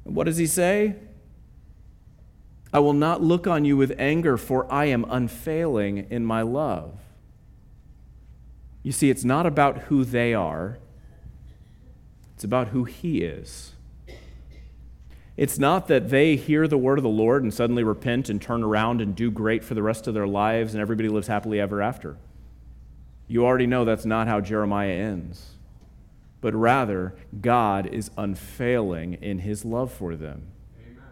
[0.04, 0.96] What does he say?
[2.72, 6.98] I will not look on you with anger, for I am unfailing in my love.
[8.82, 10.78] You see, it's not about who they are,
[12.34, 13.72] it's about who he is.
[15.36, 18.62] It's not that they hear the word of the Lord and suddenly repent and turn
[18.62, 21.82] around and do great for the rest of their lives and everybody lives happily ever
[21.82, 22.16] after.
[23.26, 25.54] You already know that's not how Jeremiah ends
[26.44, 30.48] but rather God is unfailing in his love for them.
[30.78, 31.02] Amen.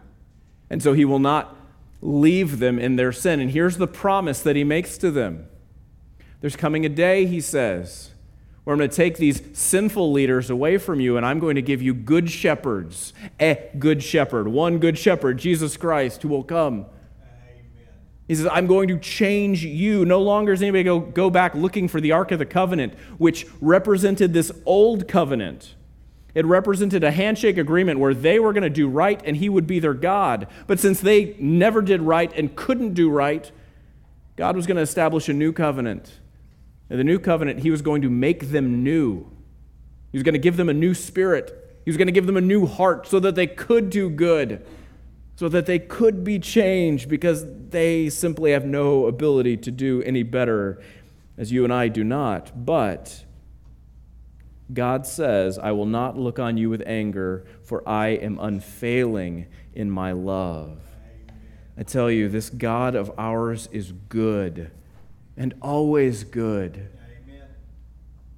[0.69, 1.57] And so he will not
[2.01, 3.39] leave them in their sin.
[3.39, 5.47] And here's the promise that he makes to them
[6.39, 8.11] there's coming a day, he says,
[8.63, 11.61] where I'm going to take these sinful leaders away from you and I'm going to
[11.61, 16.85] give you good shepherds, a good shepherd, one good shepherd, Jesus Christ, who will come
[17.21, 17.87] Amen.
[18.27, 20.05] he says, I'm going to change you.
[20.05, 23.45] No longer is anybody go, go back looking for the Ark of the Covenant, which
[23.59, 25.75] represented this old covenant.
[26.33, 29.67] It represented a handshake agreement where they were going to do right and he would
[29.67, 30.47] be their God.
[30.67, 33.51] But since they never did right and couldn't do right,
[34.35, 36.19] God was going to establish a new covenant.
[36.93, 39.25] And the new covenant, he was going to make them new.
[40.11, 41.81] He was going to give them a new spirit.
[41.83, 44.63] He was going to give them a new heart so that they could do good
[45.35, 50.23] so that they could be changed because they simply have no ability to do any
[50.23, 50.81] better,
[51.37, 52.65] as you and I do not.
[52.65, 53.25] But
[54.71, 59.89] God says, I will not look on you with anger, for I am unfailing in
[59.89, 60.79] my love.
[61.75, 64.69] I tell you, this God of ours is good
[65.37, 66.89] and always good.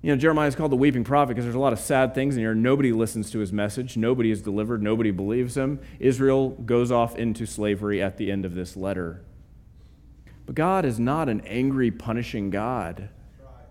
[0.01, 2.35] You know, Jeremiah is called the weeping prophet because there's a lot of sad things
[2.35, 2.53] in here.
[2.53, 3.97] Nobody listens to his message.
[3.97, 4.83] Nobody is delivered.
[4.83, 5.79] Nobody believes him.
[5.99, 9.23] Israel goes off into slavery at the end of this letter.
[10.45, 13.09] But God is not an angry, punishing God.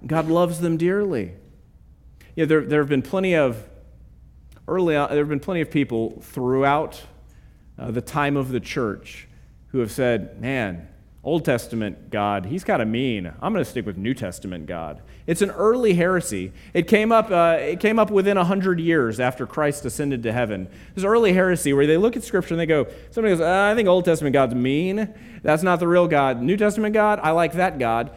[0.05, 1.35] God loves them dearly.
[2.35, 3.69] You know, there, there have been plenty of,
[4.67, 7.01] early on, there have been plenty of people throughout
[7.79, 9.29] uh, the time of the church
[9.69, 10.89] who have said, man,
[11.25, 13.33] Old Testament God, he's kind of mean.
[13.41, 15.01] I'm going to stick with New Testament God.
[15.27, 16.53] It's an early heresy.
[16.75, 20.69] It came up, uh, it came up within 100 years after Christ ascended to heaven.
[20.95, 23.75] This early heresy where they look at Scripture and they go, somebody goes, uh, I
[23.75, 25.15] think Old Testament God's mean.
[25.43, 26.43] That's not the real God.
[26.43, 28.11] New Testament God, I like that God.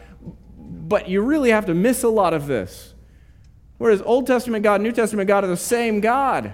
[0.58, 2.94] but you really have to miss a lot of this.
[3.78, 6.54] Whereas Old Testament God, New Testament God are the same God.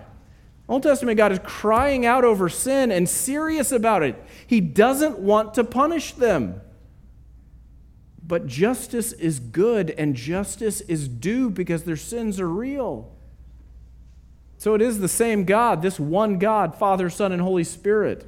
[0.68, 4.16] Old Testament God is crying out over sin and serious about it.
[4.48, 6.62] He doesn't want to punish them.
[8.26, 13.12] But justice is good and justice is due because their sins are real.
[14.58, 18.26] So it is the same God, this one God, Father, Son, and Holy Spirit,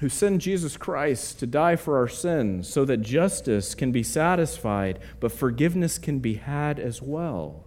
[0.00, 4.98] who sent Jesus Christ to die for our sins so that justice can be satisfied,
[5.20, 7.66] but forgiveness can be had as well.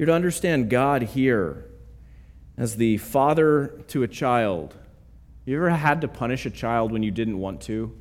[0.00, 1.66] You're to understand God here
[2.56, 4.74] as the father to a child.
[5.44, 7.94] You ever had to punish a child when you didn't want to?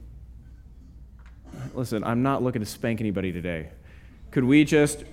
[1.73, 3.71] Listen, I'm not looking to spank anybody today.
[4.31, 5.03] Could we just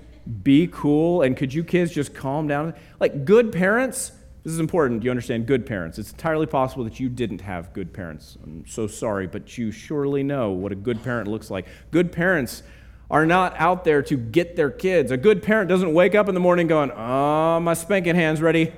[0.45, 2.73] be cool and could you kids just calm down?
[3.01, 4.13] Like good parents,
[4.45, 5.03] this is important.
[5.03, 5.99] You understand good parents.
[5.99, 8.39] It's entirely possible that you didn't have good parents.
[8.45, 11.67] I'm so sorry, but you surely know what a good parent looks like.
[11.91, 12.63] Good parents
[13.11, 15.11] are not out there to get their kids.
[15.11, 18.73] A good parent doesn't wake up in the morning going, Oh, my spanking hand's ready.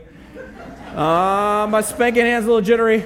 [0.94, 3.04] Oh, my spanking hand's a little jittery.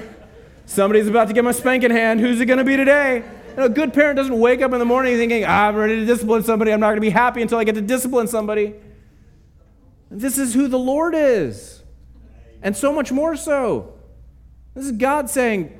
[0.65, 2.19] Somebody's about to get my spanking hand.
[2.19, 3.23] Who's it going to be today?
[3.55, 6.43] Know, a good parent doesn't wake up in the morning thinking, I'm ready to discipline
[6.43, 6.71] somebody.
[6.71, 8.73] I'm not going to be happy until I get to discipline somebody.
[10.09, 11.83] This is who the Lord is.
[12.61, 13.93] And so much more so.
[14.73, 15.79] This is God saying,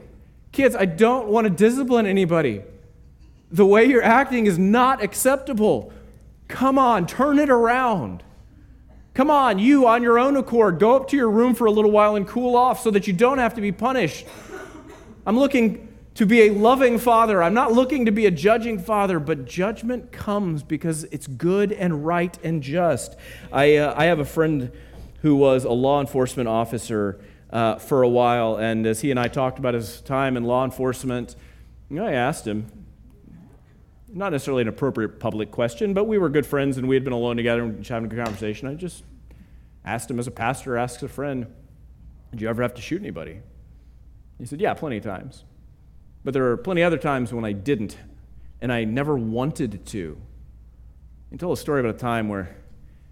[0.51, 2.61] Kids, I don't want to discipline anybody.
[3.53, 5.93] The way you're acting is not acceptable.
[6.47, 8.23] Come on, turn it around.
[9.13, 11.91] Come on, you on your own accord, go up to your room for a little
[11.91, 14.25] while and cool off so that you don't have to be punished.
[15.27, 17.43] I'm looking to be a loving father.
[17.43, 22.03] I'm not looking to be a judging father, but judgment comes because it's good and
[22.03, 23.15] right and just.
[23.51, 24.71] I, uh, I have a friend
[25.21, 27.19] who was a law enforcement officer
[27.51, 30.65] uh, for a while, and as he and I talked about his time in law
[30.65, 31.35] enforcement,
[31.91, 32.65] I asked him,
[34.13, 37.13] not necessarily an appropriate public question, but we were good friends and we had been
[37.13, 38.67] alone together and having a conversation.
[38.67, 39.03] I just
[39.83, 41.47] asked him as a pastor asks a friend,
[42.31, 43.39] Did you ever have to shoot anybody?
[44.37, 45.43] He said, Yeah, plenty of times.
[46.23, 47.97] But there are plenty of other times when I didn't,
[48.61, 50.17] and I never wanted to.
[51.31, 52.55] He told a story about a time where,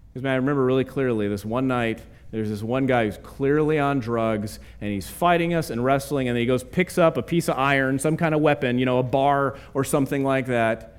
[0.08, 3.78] because man, I remember really clearly this one night, there's this one guy who's clearly
[3.78, 7.48] on drugs, and he's fighting us and wrestling, and he goes, picks up a piece
[7.48, 10.91] of iron, some kind of weapon, you know, a bar or something like that,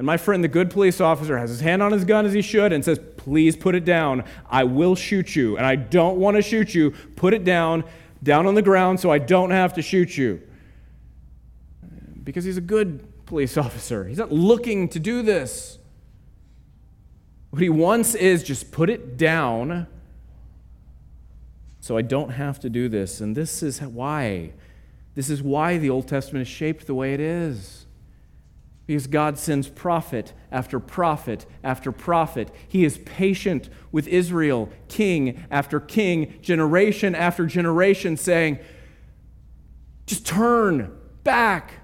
[0.00, 2.40] and my friend, the good police officer, has his hand on his gun as he
[2.40, 4.24] should and says, Please put it down.
[4.48, 5.58] I will shoot you.
[5.58, 6.92] And I don't want to shoot you.
[7.16, 7.84] Put it down,
[8.22, 10.40] down on the ground, so I don't have to shoot you.
[12.24, 14.06] Because he's a good police officer.
[14.08, 15.78] He's not looking to do this.
[17.50, 19.86] What he wants is just put it down
[21.80, 23.20] so I don't have to do this.
[23.20, 24.54] And this is why.
[25.14, 27.84] This is why the Old Testament is shaped the way it is.
[28.90, 32.50] Because God sends prophet after prophet after prophet.
[32.66, 38.58] He is patient with Israel, king after king, generation after generation, saying,
[40.06, 40.90] just turn
[41.22, 41.74] back.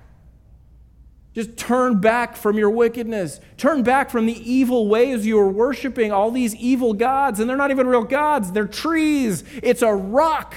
[1.32, 3.38] Just turn back from your wickedness.
[3.56, 7.38] Turn back from the evil ways you are worshiping, all these evil gods.
[7.38, 9.44] And they're not even real gods, they're trees.
[9.62, 10.56] It's a rock.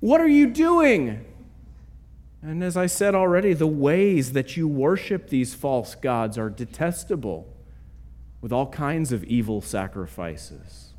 [0.00, 1.26] What are you doing?
[2.42, 7.46] And as I said already, the ways that you worship these false gods are detestable
[8.40, 10.92] with all kinds of evil sacrifices.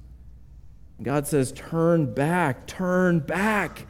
[1.01, 3.86] God says, Turn back, turn back.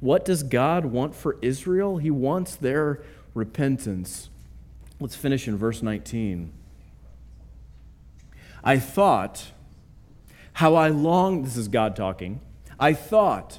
[0.00, 1.96] What does God want for Israel?
[1.96, 3.02] He wants their
[3.34, 4.28] repentance.
[5.00, 6.52] Let's finish in verse 19.
[8.62, 9.52] I thought,
[10.54, 12.40] how I longed, this is God talking,
[12.78, 13.58] I thought,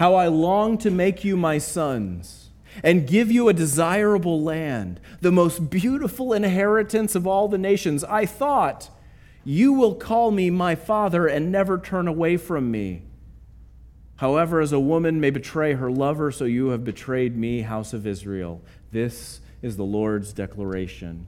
[0.00, 2.48] how I long to make you my sons
[2.82, 8.02] and give you a desirable land, the most beautiful inheritance of all the nations.
[8.04, 8.88] I thought,
[9.44, 13.02] you will call me my father and never turn away from me.
[14.16, 18.06] However, as a woman may betray her lover, so you have betrayed me, house of
[18.06, 18.62] Israel.
[18.92, 21.26] This is the Lord's declaration.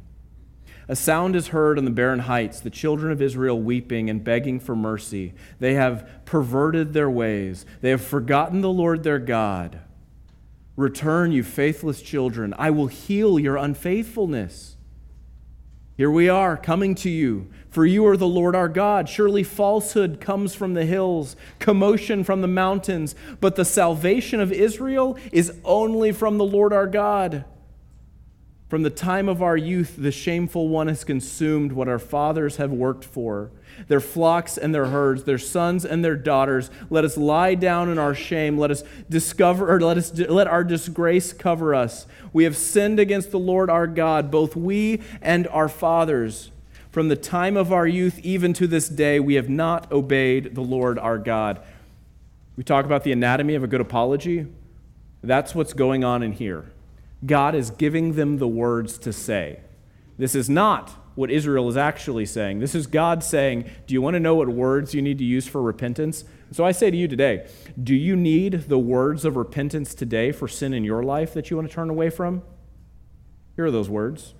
[0.88, 4.58] A sound is heard on the barren heights, the children of Israel weeping and begging
[4.58, 5.32] for mercy.
[5.60, 9.80] They have perverted their ways, they have forgotten the Lord their God.
[10.76, 12.54] Return, you faithless children.
[12.58, 14.76] I will heal your unfaithfulness.
[15.98, 19.08] Here we are, coming to you, for you are the Lord our God.
[19.08, 25.18] Surely falsehood comes from the hills, commotion from the mountains, but the salvation of Israel
[25.30, 27.44] is only from the Lord our God.
[28.72, 32.72] From the time of our youth, the shameful one has consumed what our fathers have
[32.72, 33.50] worked for
[33.86, 36.70] their flocks and their herds, their sons and their daughters.
[36.88, 38.56] Let us lie down in our shame.
[38.56, 42.06] Let us discover, or let us let our disgrace cover us.
[42.32, 46.50] We have sinned against the Lord our God, both we and our fathers.
[46.90, 50.62] From the time of our youth even to this day, we have not obeyed the
[50.62, 51.60] Lord our God.
[52.56, 54.46] We talk about the anatomy of a good apology.
[55.22, 56.71] That's what's going on in here.
[57.24, 59.60] God is giving them the words to say.
[60.18, 62.60] This is not what Israel is actually saying.
[62.60, 65.46] This is God saying, Do you want to know what words you need to use
[65.46, 66.24] for repentance?
[66.52, 67.46] So I say to you today,
[67.82, 71.56] do you need the words of repentance today for sin in your life that you
[71.56, 72.42] want to turn away from?
[73.56, 74.34] Here are those words.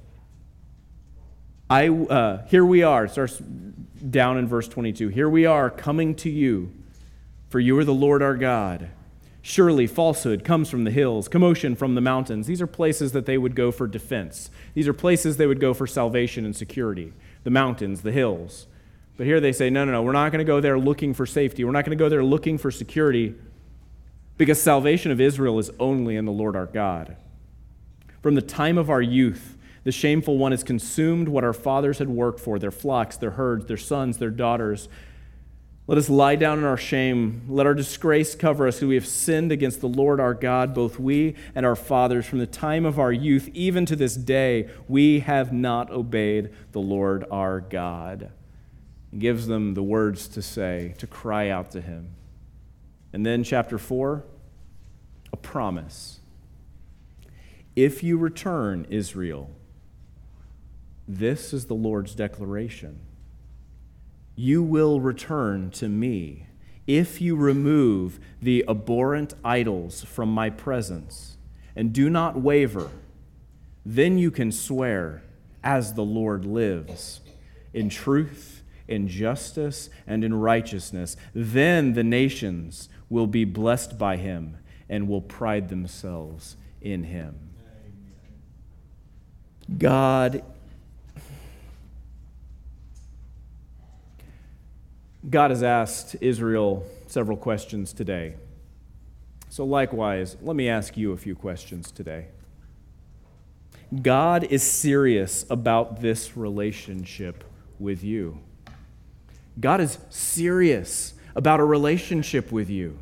[1.70, 5.08] I, uh, here we are, it starts down in verse 22.
[5.08, 6.70] Here we are coming to you,
[7.48, 8.90] for you are the Lord our God.
[9.42, 12.46] Surely falsehood comes from the hills, commotion from the mountains.
[12.46, 14.50] These are places that they would go for defense.
[14.74, 17.12] These are places they would go for salvation and security
[17.44, 18.68] the mountains, the hills.
[19.16, 21.26] But here they say, no, no, no, we're not going to go there looking for
[21.26, 21.64] safety.
[21.64, 23.34] We're not going to go there looking for security
[24.38, 27.16] because salvation of Israel is only in the Lord our God.
[28.22, 32.08] From the time of our youth, the shameful one has consumed what our fathers had
[32.08, 34.88] worked for their flocks, their herds, their sons, their daughters.
[35.88, 37.42] Let us lie down in our shame.
[37.48, 41.00] Let our disgrace cover us, who we have sinned against the Lord our God, both
[41.00, 42.24] we and our fathers.
[42.24, 46.80] From the time of our youth, even to this day, we have not obeyed the
[46.80, 48.30] Lord our God.
[49.10, 52.14] He gives them the words to say, to cry out to him.
[53.12, 54.24] And then, chapter 4,
[55.32, 56.20] a promise.
[57.74, 59.50] If you return, Israel,
[61.08, 63.00] this is the Lord's declaration.
[64.34, 66.46] You will return to me
[66.86, 71.36] if you remove the abhorrent idols from my presence
[71.76, 72.90] and do not waver.
[73.84, 75.22] Then you can swear,
[75.64, 77.20] as the Lord lives,
[77.72, 81.16] in truth, in justice, and in righteousness.
[81.34, 84.58] Then the nations will be blessed by him
[84.88, 87.50] and will pride themselves in him.
[89.78, 90.44] God
[95.28, 98.34] God has asked Israel several questions today.
[99.48, 102.26] So, likewise, let me ask you a few questions today.
[104.00, 107.44] God is serious about this relationship
[107.78, 108.40] with you.
[109.60, 112.98] God is serious about a relationship with you.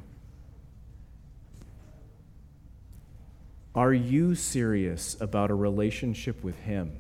[3.75, 6.93] Are you serious about a relationship with Him?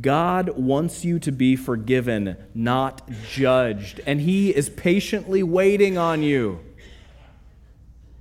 [0.00, 6.60] God wants you to be forgiven, not judged, and He is patiently waiting on you.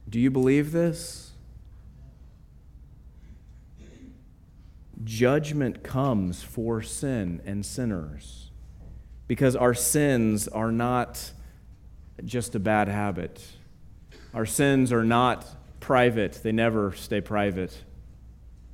[0.09, 1.31] Do you believe this?
[5.03, 8.49] Judgment comes for sin and sinners
[9.27, 11.31] because our sins are not
[12.23, 13.45] just a bad habit.
[14.33, 15.45] Our sins are not
[15.79, 17.83] private, they never stay private.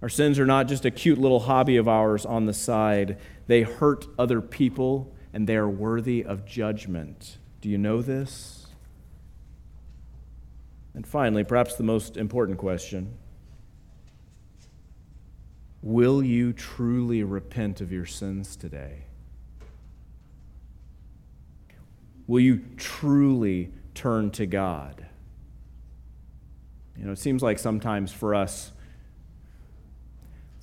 [0.03, 3.61] Our sins are not just a cute little hobby of ours on the side, they
[3.61, 7.37] hurt other people and they are worthy of judgment.
[7.61, 8.67] Do you know this?
[10.93, 13.17] And finally, perhaps the most important question
[15.81, 19.05] Will you truly repent of your sins today?
[22.27, 25.05] Will you truly turn to God?
[26.97, 28.72] You know, it seems like sometimes for us,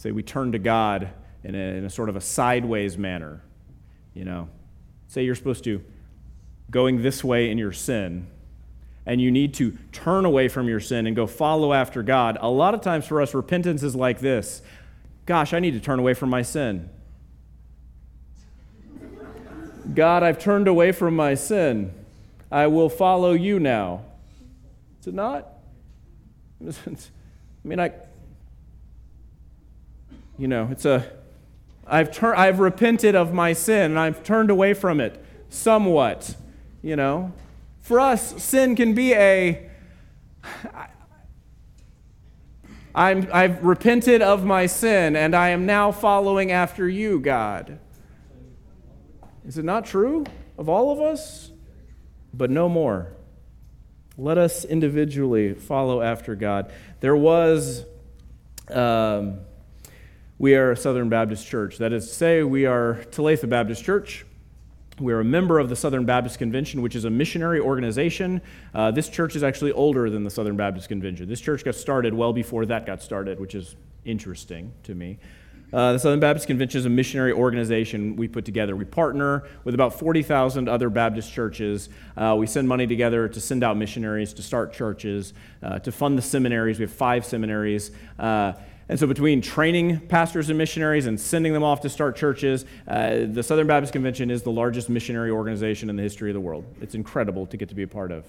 [0.01, 1.11] say we turn to God
[1.44, 3.42] in a, in a sort of a sideways manner.
[4.14, 4.48] You know,
[5.09, 5.84] say you're supposed to
[6.70, 8.26] going this way in your sin,
[9.05, 12.38] and you need to turn away from your sin and go follow after God.
[12.40, 14.62] A lot of times for us, repentance is like this
[15.26, 16.88] Gosh, I need to turn away from my sin.
[19.94, 21.92] God, I've turned away from my sin.
[22.51, 24.07] I will follow you now.
[25.03, 25.46] Is it not?
[26.66, 26.72] I
[27.64, 27.92] mean, I,
[30.41, 31.07] you know, it's a,
[31.86, 36.34] I've, tur- I've repented of my sin and I've turned away from it somewhat,
[36.80, 37.34] you know.
[37.82, 39.68] For us, sin can be a,
[42.95, 47.78] I'm, I've repented of my sin and I am now following after you, God.
[49.47, 50.24] Is it not true
[50.57, 51.51] of all of us?
[52.32, 53.12] But no more.
[54.16, 56.72] Let us individually follow after God.
[57.01, 57.84] There was.
[58.70, 59.41] Um,
[60.41, 61.76] we are a Southern Baptist church.
[61.76, 64.24] That is to say, we are Talitha Baptist Church.
[64.99, 68.41] We're a member of the Southern Baptist Convention, which is a missionary organization.
[68.74, 71.28] Uh, this church is actually older than the Southern Baptist Convention.
[71.28, 73.76] This church got started well before that got started, which is
[74.07, 75.18] interesting to me.
[75.74, 78.74] Uh, the Southern Baptist Convention is a missionary organization we put together.
[78.74, 81.91] We partner with about 40,000 other Baptist churches.
[82.16, 86.16] Uh, we send money together to send out missionaries, to start churches, uh, to fund
[86.16, 86.78] the seminaries.
[86.78, 87.91] We have five seminaries.
[88.91, 93.18] And so, between training pastors and missionaries and sending them off to start churches, uh,
[93.30, 96.64] the Southern Baptist Convention is the largest missionary organization in the history of the world.
[96.80, 98.26] It's incredible to get to be a part of.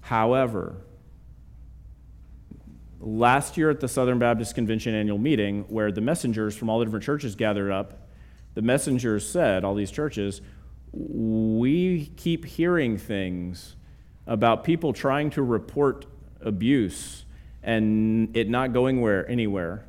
[0.00, 0.76] However,
[3.00, 6.86] last year at the Southern Baptist Convention annual meeting, where the messengers from all the
[6.86, 8.08] different churches gathered up,
[8.54, 10.40] the messengers said, all these churches,
[10.94, 13.76] we keep hearing things
[14.26, 16.06] about people trying to report
[16.40, 17.26] abuse
[17.62, 19.84] and it not going where, anywhere.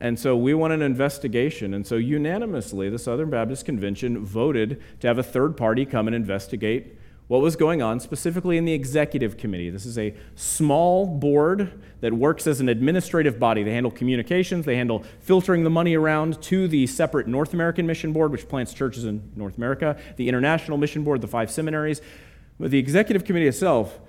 [0.00, 1.74] And so we want an investigation.
[1.74, 6.16] And so unanimously, the Southern Baptist Convention voted to have a third party come and
[6.16, 6.96] investigate
[7.30, 9.70] what was going on, specifically in the executive committee.
[9.70, 13.62] This is a small board that works as an administrative body.
[13.62, 18.12] They handle communications, they handle filtering the money around to the separate North American Mission
[18.12, 22.02] Board, which plants churches in North America, the International Mission Board, the five seminaries.
[22.58, 24.00] But the executive committee itself,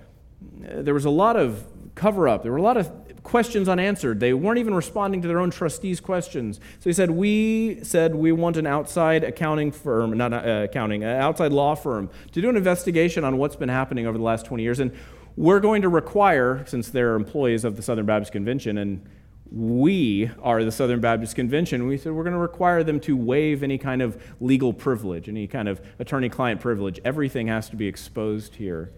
[0.66, 1.64] eh, there was a lot of
[2.02, 2.42] cover up.
[2.42, 2.92] There were a lot of
[3.22, 4.20] questions unanswered.
[4.20, 6.60] They weren't even responding to their own trustees' questions.
[6.80, 11.22] So he said, We said we want an outside accounting firm, not uh, accounting, an
[11.22, 14.64] outside law firm to do an investigation on what's been happening over the last 20
[14.64, 14.80] years.
[14.80, 14.92] And
[15.36, 19.08] we're going to require, since they're employees of the Southern Baptist Convention, and
[19.52, 23.62] we are the Southern Baptist Convention, we said we're going to require them to waive
[23.62, 27.00] any kind of legal privilege, any kind of attorney client privilege.
[27.06, 28.92] Everything has to be exposed here.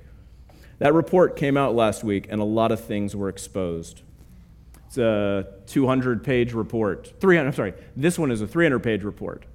[0.80, 4.02] That report came out last week, and a lot of things were exposed.
[4.88, 7.14] It's a 200 page report.
[7.20, 9.46] 300, I'm sorry, this one is a 300 page report.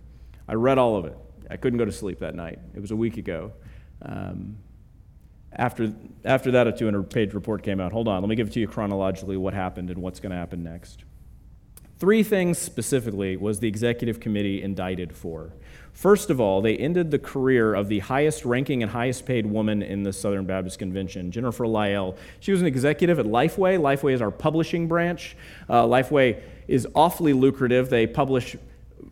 [0.49, 1.17] I read all of it.
[1.51, 2.59] I couldn't go to sleep that night.
[2.75, 3.53] It was a week ago.
[4.03, 4.59] Um,
[5.53, 5.93] after,
[6.25, 7.93] after that, a 200 page report came out.
[7.93, 10.37] Hold on, let me give it to you chronologically what happened and what's going to
[10.37, 11.05] happen next.
[11.99, 15.53] Three things specifically was the executive committee indicted for.
[15.93, 19.83] First of all, they ended the career of the highest ranking and highest paid woman
[19.83, 22.17] in the Southern Baptist Convention, Jennifer Lyell.
[22.41, 23.79] She was an executive at Lifeway.
[23.79, 25.37] Lifeway is our publishing branch.
[25.69, 27.91] Uh, Lifeway is awfully lucrative.
[27.91, 28.57] They publish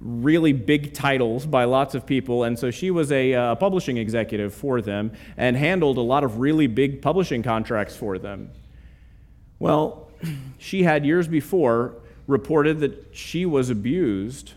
[0.00, 4.54] really big titles by lots of people, and so she was a uh, publishing executive
[4.54, 8.50] for them and handled a lot of really big publishing contracts for them.
[9.58, 10.08] Well,
[10.58, 11.94] she had years before
[12.26, 14.52] reported that she was abused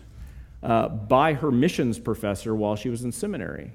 [0.62, 3.72] uh, by her missions professor while she was in seminary.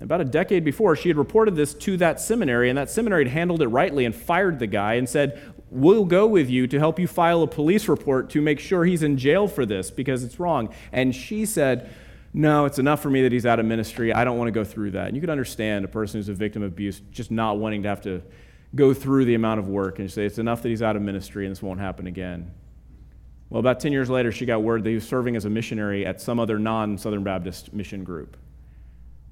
[0.00, 3.32] About a decade before, she had reported this to that seminary, and that seminary had
[3.32, 6.98] handled it rightly and fired the guy and said, We'll go with you to help
[6.98, 10.38] you file a police report to make sure he's in jail for this because it's
[10.38, 10.72] wrong.
[10.92, 11.90] And she said,
[12.32, 14.12] No, it's enough for me that he's out of ministry.
[14.12, 15.08] I don't want to go through that.
[15.08, 17.88] And you can understand a person who's a victim of abuse just not wanting to
[17.88, 18.22] have to
[18.76, 21.44] go through the amount of work and say, It's enough that he's out of ministry
[21.44, 22.52] and this won't happen again.
[23.50, 26.04] Well, about 10 years later, she got word that he was serving as a missionary
[26.04, 28.36] at some other non Southern Baptist mission group.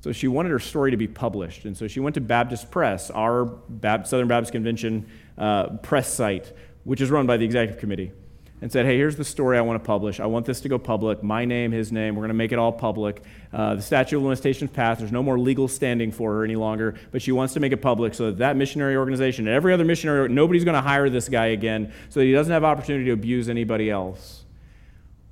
[0.01, 1.65] So she wanted her story to be published.
[1.65, 3.59] And so she went to Baptist Press, our
[4.05, 5.07] Southern Baptist Convention
[5.37, 6.53] uh, press site,
[6.85, 8.13] which is run by the executive committee
[8.61, 10.19] and said, Hey, here's the story I want to publish.
[10.19, 11.23] I want this to go public.
[11.23, 12.15] My name, his name.
[12.15, 13.23] We're going to make it all public.
[13.53, 15.01] Uh, the statute of limitations passed.
[15.01, 17.79] There's no more legal standing for her any longer, but she wants to make it
[17.79, 21.29] public so that that missionary organization and every other missionary, nobody's going to hire this
[21.29, 24.45] guy again so that he doesn't have opportunity to abuse anybody else.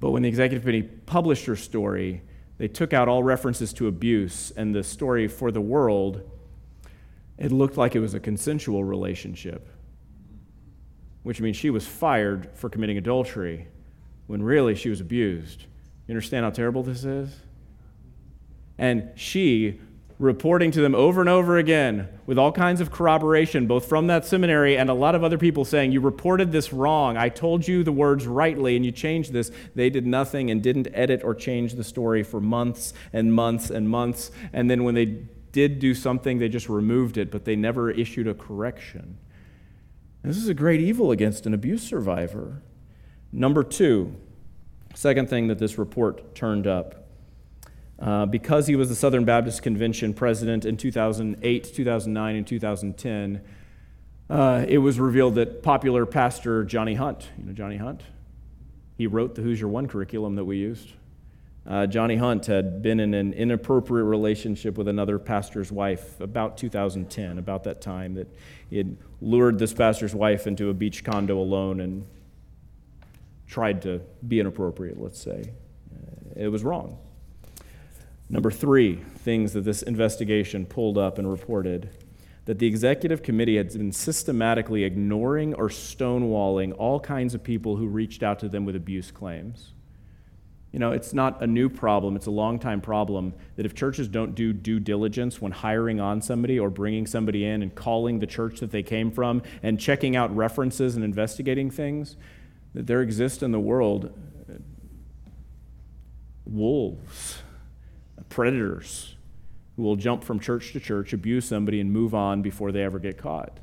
[0.00, 2.22] But when the executive committee published her story,
[2.58, 6.30] they took out all references to abuse, and the story for the world,
[7.38, 9.68] it looked like it was a consensual relationship
[11.24, 13.66] which means she was fired for committing adultery
[14.28, 15.62] when really she was abused.
[16.06, 17.34] You understand how terrible this is?
[18.78, 19.80] And she,
[20.18, 24.24] reporting to them over and over again with all kinds of corroboration, both from that
[24.24, 27.16] seminary and a lot of other people saying, You reported this wrong.
[27.16, 29.50] I told you the words rightly and you changed this.
[29.74, 33.88] They did nothing and didn't edit or change the story for months and months and
[33.88, 34.30] months.
[34.52, 38.26] And then when they did do something, they just removed it, but they never issued
[38.26, 39.18] a correction.
[40.24, 42.62] This is a great evil against an abuse survivor.
[43.30, 44.16] Number two,
[44.94, 47.06] second thing that this report turned up.
[47.98, 53.42] Uh, because he was the Southern Baptist Convention president in 2008, 2009, and 2010,
[54.30, 58.02] uh, it was revealed that popular pastor Johnny Hunt, you know Johnny Hunt?
[58.96, 60.92] He wrote the Who's Your One curriculum that we used.
[61.66, 67.38] Uh, Johnny Hunt had been in an inappropriate relationship with another pastor's wife about 2010,
[67.38, 68.28] about that time, that
[68.68, 72.06] he had lured this pastor's wife into a beach condo alone and
[73.46, 75.52] tried to be inappropriate, let's say.
[75.90, 76.98] Uh, it was wrong.
[78.28, 81.90] Number three, things that this investigation pulled up and reported
[82.46, 87.86] that the executive committee had been systematically ignoring or stonewalling all kinds of people who
[87.86, 89.73] reached out to them with abuse claims.
[90.74, 94.08] You know, it's not a new problem, it's a long time problem that if churches
[94.08, 98.26] don't do due diligence when hiring on somebody or bringing somebody in and calling the
[98.26, 102.16] church that they came from and checking out references and investigating things,
[102.74, 104.18] that there exist in the world
[104.50, 104.54] uh,
[106.44, 107.38] wolves,
[108.28, 109.14] predators
[109.76, 112.98] who will jump from church to church, abuse somebody, and move on before they ever
[112.98, 113.60] get caught.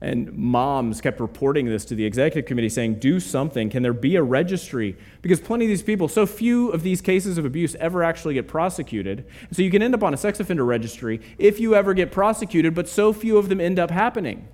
[0.00, 3.68] And moms kept reporting this to the executive committee saying, Do something.
[3.68, 4.96] Can there be a registry?
[5.22, 8.46] Because plenty of these people, so few of these cases of abuse ever actually get
[8.46, 9.26] prosecuted.
[9.50, 12.74] So you can end up on a sex offender registry if you ever get prosecuted,
[12.74, 14.46] but so few of them end up happening.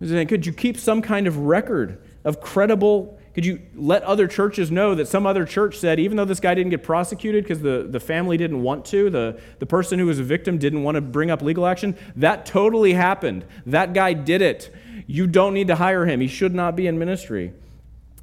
[0.00, 4.96] Could you keep some kind of record of credible could you let other churches know
[4.96, 8.00] that some other church said, even though this guy didn't get prosecuted because the, the
[8.00, 11.30] family didn't want to, the, the person who was a victim didn't want to bring
[11.30, 11.96] up legal action?
[12.16, 13.46] That totally happened.
[13.64, 14.74] That guy did it.
[15.06, 16.20] You don't need to hire him.
[16.20, 17.52] He should not be in ministry.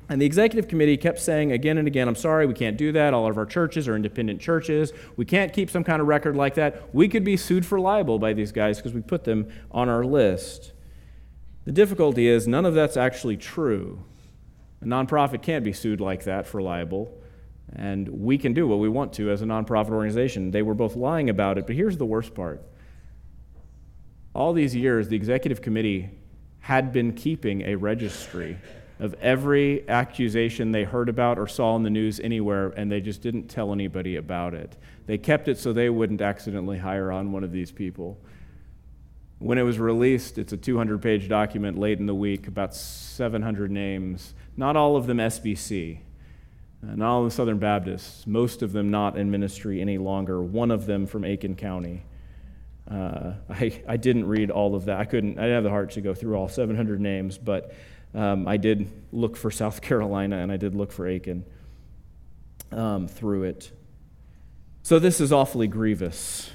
[0.09, 3.13] And the executive committee kept saying again and again, I'm sorry, we can't do that.
[3.13, 4.91] All of our churches are independent churches.
[5.16, 6.93] We can't keep some kind of record like that.
[6.93, 10.03] We could be sued for libel by these guys because we put them on our
[10.03, 10.74] list.
[11.63, 14.03] The difficulty is, none of that's actually true.
[14.86, 17.11] A nonprofit can't be sued like that for libel,
[17.75, 20.51] and we can do what we want to as a nonprofit organization.
[20.51, 22.61] They were both lying about it, but here's the worst part.
[24.36, 26.11] All these years, the executive committee
[26.59, 28.59] had been keeping a registry
[28.99, 33.21] of every accusation they heard about or saw in the news anywhere, and they just
[33.21, 34.77] didn't tell anybody about it.
[35.07, 38.19] They kept it so they wouldn't accidentally hire on one of these people.
[39.39, 43.71] When it was released, it's a 200 page document late in the week, about 700
[43.71, 45.99] names not all of them SBC,
[46.84, 50.41] uh, not all of them Southern Baptists, most of them not in ministry any longer,
[50.41, 52.03] one of them from Aiken County.
[52.89, 54.99] Uh, I, I didn't read all of that.
[54.99, 57.74] I couldn't, I didn't have the heart to go through all 700 names, but
[58.14, 61.45] um, I did look for South Carolina and I did look for Aiken
[62.72, 63.72] um, through it.
[64.84, 66.51] So this is awfully grievous.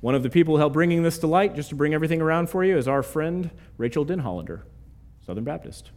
[0.00, 2.50] One of the people who helped bringing this to light, just to bring everything around
[2.50, 4.62] for you, is our friend Rachael Denhollander,
[5.26, 5.90] Southern Baptist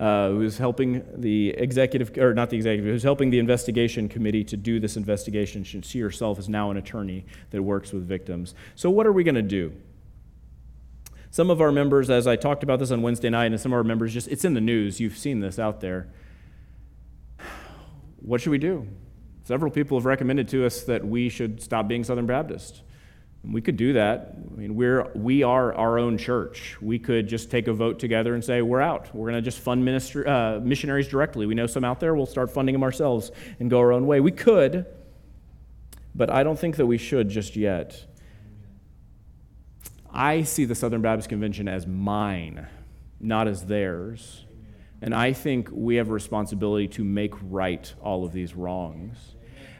[0.00, 4.56] uh, who's helping the executive, or not the executive, who's helping the investigation committee to
[4.56, 5.62] do this investigation.
[5.62, 8.54] She herself is now an attorney that works with victims.
[8.74, 9.74] So, what are we going to do?
[11.30, 13.76] Some of our members, as I talked about this on Wednesday night, and some of
[13.76, 16.08] our members just, it's in the news, you've seen this out there.
[18.22, 18.88] What should we do?
[19.44, 22.82] Several people have recommended to us that we should stop being Southern Baptist.
[23.42, 24.36] We could do that.
[24.52, 26.76] I mean, we're, we are our own church.
[26.82, 29.14] We could just take a vote together and say, we're out.
[29.14, 31.46] We're going to just fund ministry, uh, missionaries directly.
[31.46, 32.14] We know some out there.
[32.14, 34.20] We'll start funding them ourselves and go our own way.
[34.20, 34.84] We could,
[36.14, 38.06] but I don't think that we should just yet.
[40.12, 42.66] I see the Southern Baptist Convention as mine,
[43.20, 44.44] not as theirs.
[45.00, 49.16] And I think we have a responsibility to make right all of these wrongs.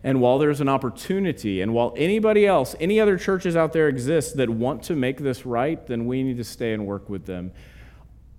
[0.02, 4.36] And while there's an opportunity, and while anybody else, any other churches out there exist
[4.38, 7.52] that want to make this right, then we need to stay and work with them.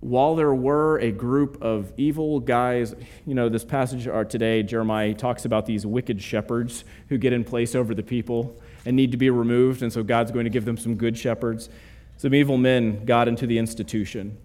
[0.00, 5.14] While there were a group of evil guys, you know, this passage uh, today, Jeremiah
[5.14, 9.16] talks about these wicked shepherds who get in place over the people and need to
[9.16, 11.68] be removed, and so God's going to give them some good shepherds.
[12.16, 14.36] Some evil men got into the institution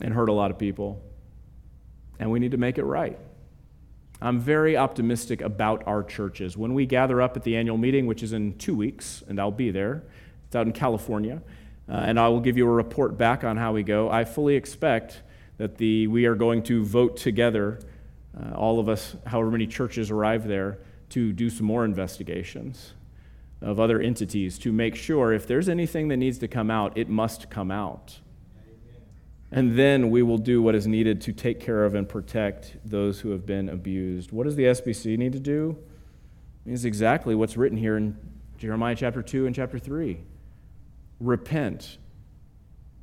[0.00, 1.02] and hurt a lot of people,
[2.18, 3.18] and we need to make it right.
[4.20, 6.56] I'm very optimistic about our churches.
[6.56, 9.50] When we gather up at the annual meeting, which is in two weeks, and I'll
[9.50, 10.02] be there,
[10.46, 11.42] it's out in California,
[11.88, 14.10] uh, and I will give you a report back on how we go.
[14.10, 15.22] I fully expect
[15.58, 17.78] that the, we are going to vote together,
[18.38, 20.78] uh, all of us, however many churches arrive there,
[21.10, 22.94] to do some more investigations
[23.60, 27.08] of other entities to make sure if there's anything that needs to come out, it
[27.08, 28.18] must come out.
[29.52, 33.20] And then we will do what is needed to take care of and protect those
[33.20, 34.32] who have been abused.
[34.32, 35.78] What does the SBC need to do?
[36.64, 38.16] It means exactly what's written here in
[38.58, 40.20] Jeremiah chapter 2 and chapter 3.
[41.20, 41.98] Repent.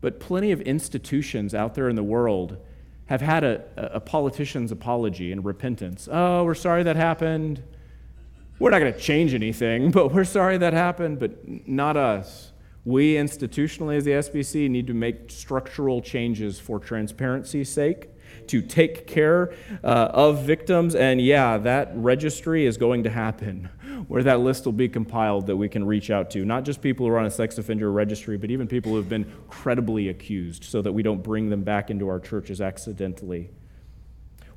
[0.01, 2.57] But plenty of institutions out there in the world
[3.05, 6.07] have had a, a politician's apology and repentance.
[6.11, 7.63] Oh, we're sorry that happened.
[8.59, 12.52] We're not going to change anything, but we're sorry that happened, but not us.
[12.85, 18.09] We institutionally, as the SBC, need to make structural changes for transparency's sake,
[18.47, 19.53] to take care
[19.83, 20.95] uh, of victims.
[20.95, 23.69] And yeah, that registry is going to happen
[24.07, 26.43] where that list will be compiled that we can reach out to.
[26.43, 29.07] Not just people who are on a sex offender registry, but even people who have
[29.07, 33.49] been credibly accused so that we don't bring them back into our churches accidentally.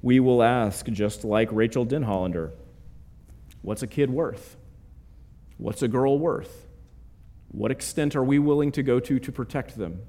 [0.02, 2.52] We will ask, just like Rachael Denhollander,
[3.66, 4.56] What's a kid worth?
[5.58, 6.65] What's a girl worth?
[7.48, 10.00] What extent are we willing to go to to protect them?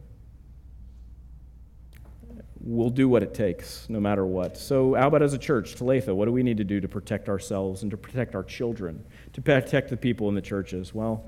[2.59, 4.57] We'll do what it takes, no matter what.
[4.57, 7.29] So, how about as a church, Talitha, what do we need to do to protect
[7.29, 10.93] ourselves and to protect our children, to protect the people in the churches?
[10.93, 11.25] Well,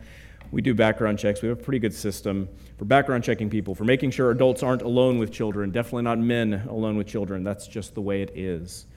[0.51, 1.41] we do background checks.
[1.41, 4.81] We have a pretty good system for background checking people, for making sure adults aren't
[4.81, 7.43] alone with children, definitely not men alone with children.
[7.43, 8.87] That's just the way it is.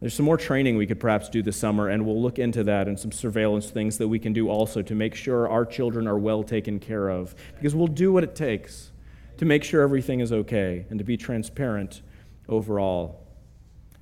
[0.00, 2.86] There's some more training we could perhaps do this summer, and we'll look into that
[2.86, 6.18] and some surveillance things that we can do also to make sure our children are
[6.18, 7.34] well taken care of.
[7.54, 8.92] Because we'll do what it takes
[9.38, 12.02] to make sure everything is okay and to be transparent
[12.48, 13.26] overall.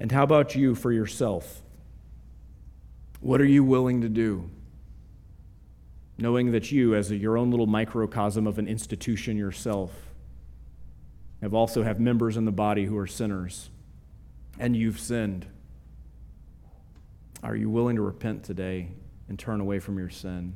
[0.00, 1.62] And how about you for yourself?
[3.20, 4.50] What are you willing to do?
[6.18, 9.90] knowing that you, as a, your own little microcosm of an institution yourself,
[11.42, 13.70] have also have members in the body who are sinners,
[14.58, 15.46] and you've sinned.
[17.44, 18.88] Are you willing to repent today
[19.28, 20.54] and turn away from your sin?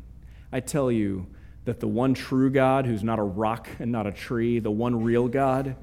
[0.51, 1.27] I tell you
[1.67, 5.05] that the one true God, who's not a rock and not a tree, the one
[5.05, 5.77] real God,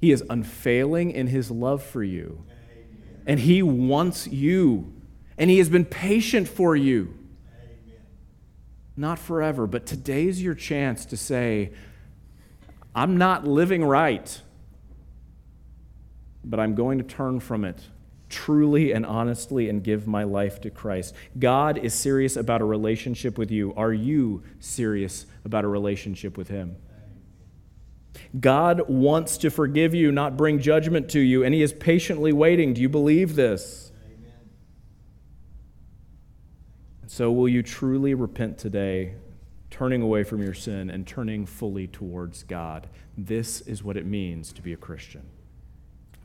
[0.00, 2.44] he is unfailing in his love for you.
[3.26, 4.92] And he wants you.
[5.38, 7.16] And he has been patient for you
[8.96, 11.72] not forever, but today's your chance to say,
[12.94, 14.40] I'm not living right,
[16.42, 17.78] but I'm going to turn from it
[18.28, 21.14] truly and honestly and give my life to Christ.
[21.38, 23.72] God is serious about a relationship with you.
[23.74, 26.76] Are you serious about a relationship with Him?
[28.38, 32.74] God wants to forgive you, not bring judgment to you, and He is patiently waiting.
[32.74, 33.92] Do you believe this?
[37.06, 39.14] So, will you truly repent today,
[39.70, 42.88] turning away from your sin and turning fully towards God?
[43.16, 45.22] This is what it means to be a Christian.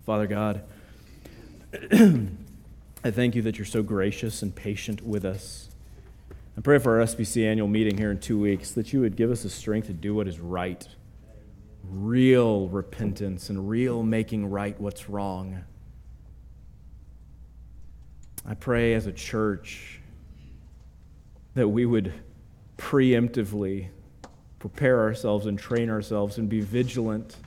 [0.06, 0.64] Father God,
[1.74, 5.70] I thank you that you're so gracious and patient with us.
[6.58, 9.32] I pray for our SBC annual meeting here in two weeks that you would give
[9.32, 10.86] us the strength to do what is right,
[11.84, 15.64] real repentance and real making right what's wrong.
[18.46, 20.02] I pray as a church
[21.56, 22.14] that we would
[22.78, 23.88] preemptively
[24.60, 27.38] prepare ourselves and train ourselves and be vigilant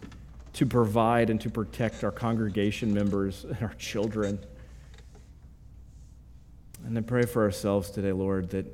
[0.54, 4.38] to provide and to protect our congregation members and our children.
[6.86, 8.66] And I pray for ourselves today, Lord, that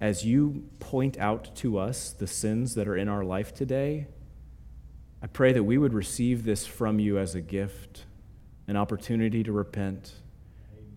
[0.00, 4.06] as you point out to us the sins that are in our life today,
[5.22, 8.04] I pray that we would receive this from you as a gift,
[8.68, 10.12] an opportunity to repent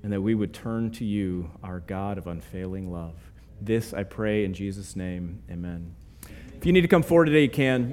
[0.03, 3.15] and that we would turn to you, our God of unfailing love.
[3.59, 5.41] This I pray in Jesus' name.
[5.49, 5.95] Amen.
[6.55, 7.85] If you need to come forward today, you can.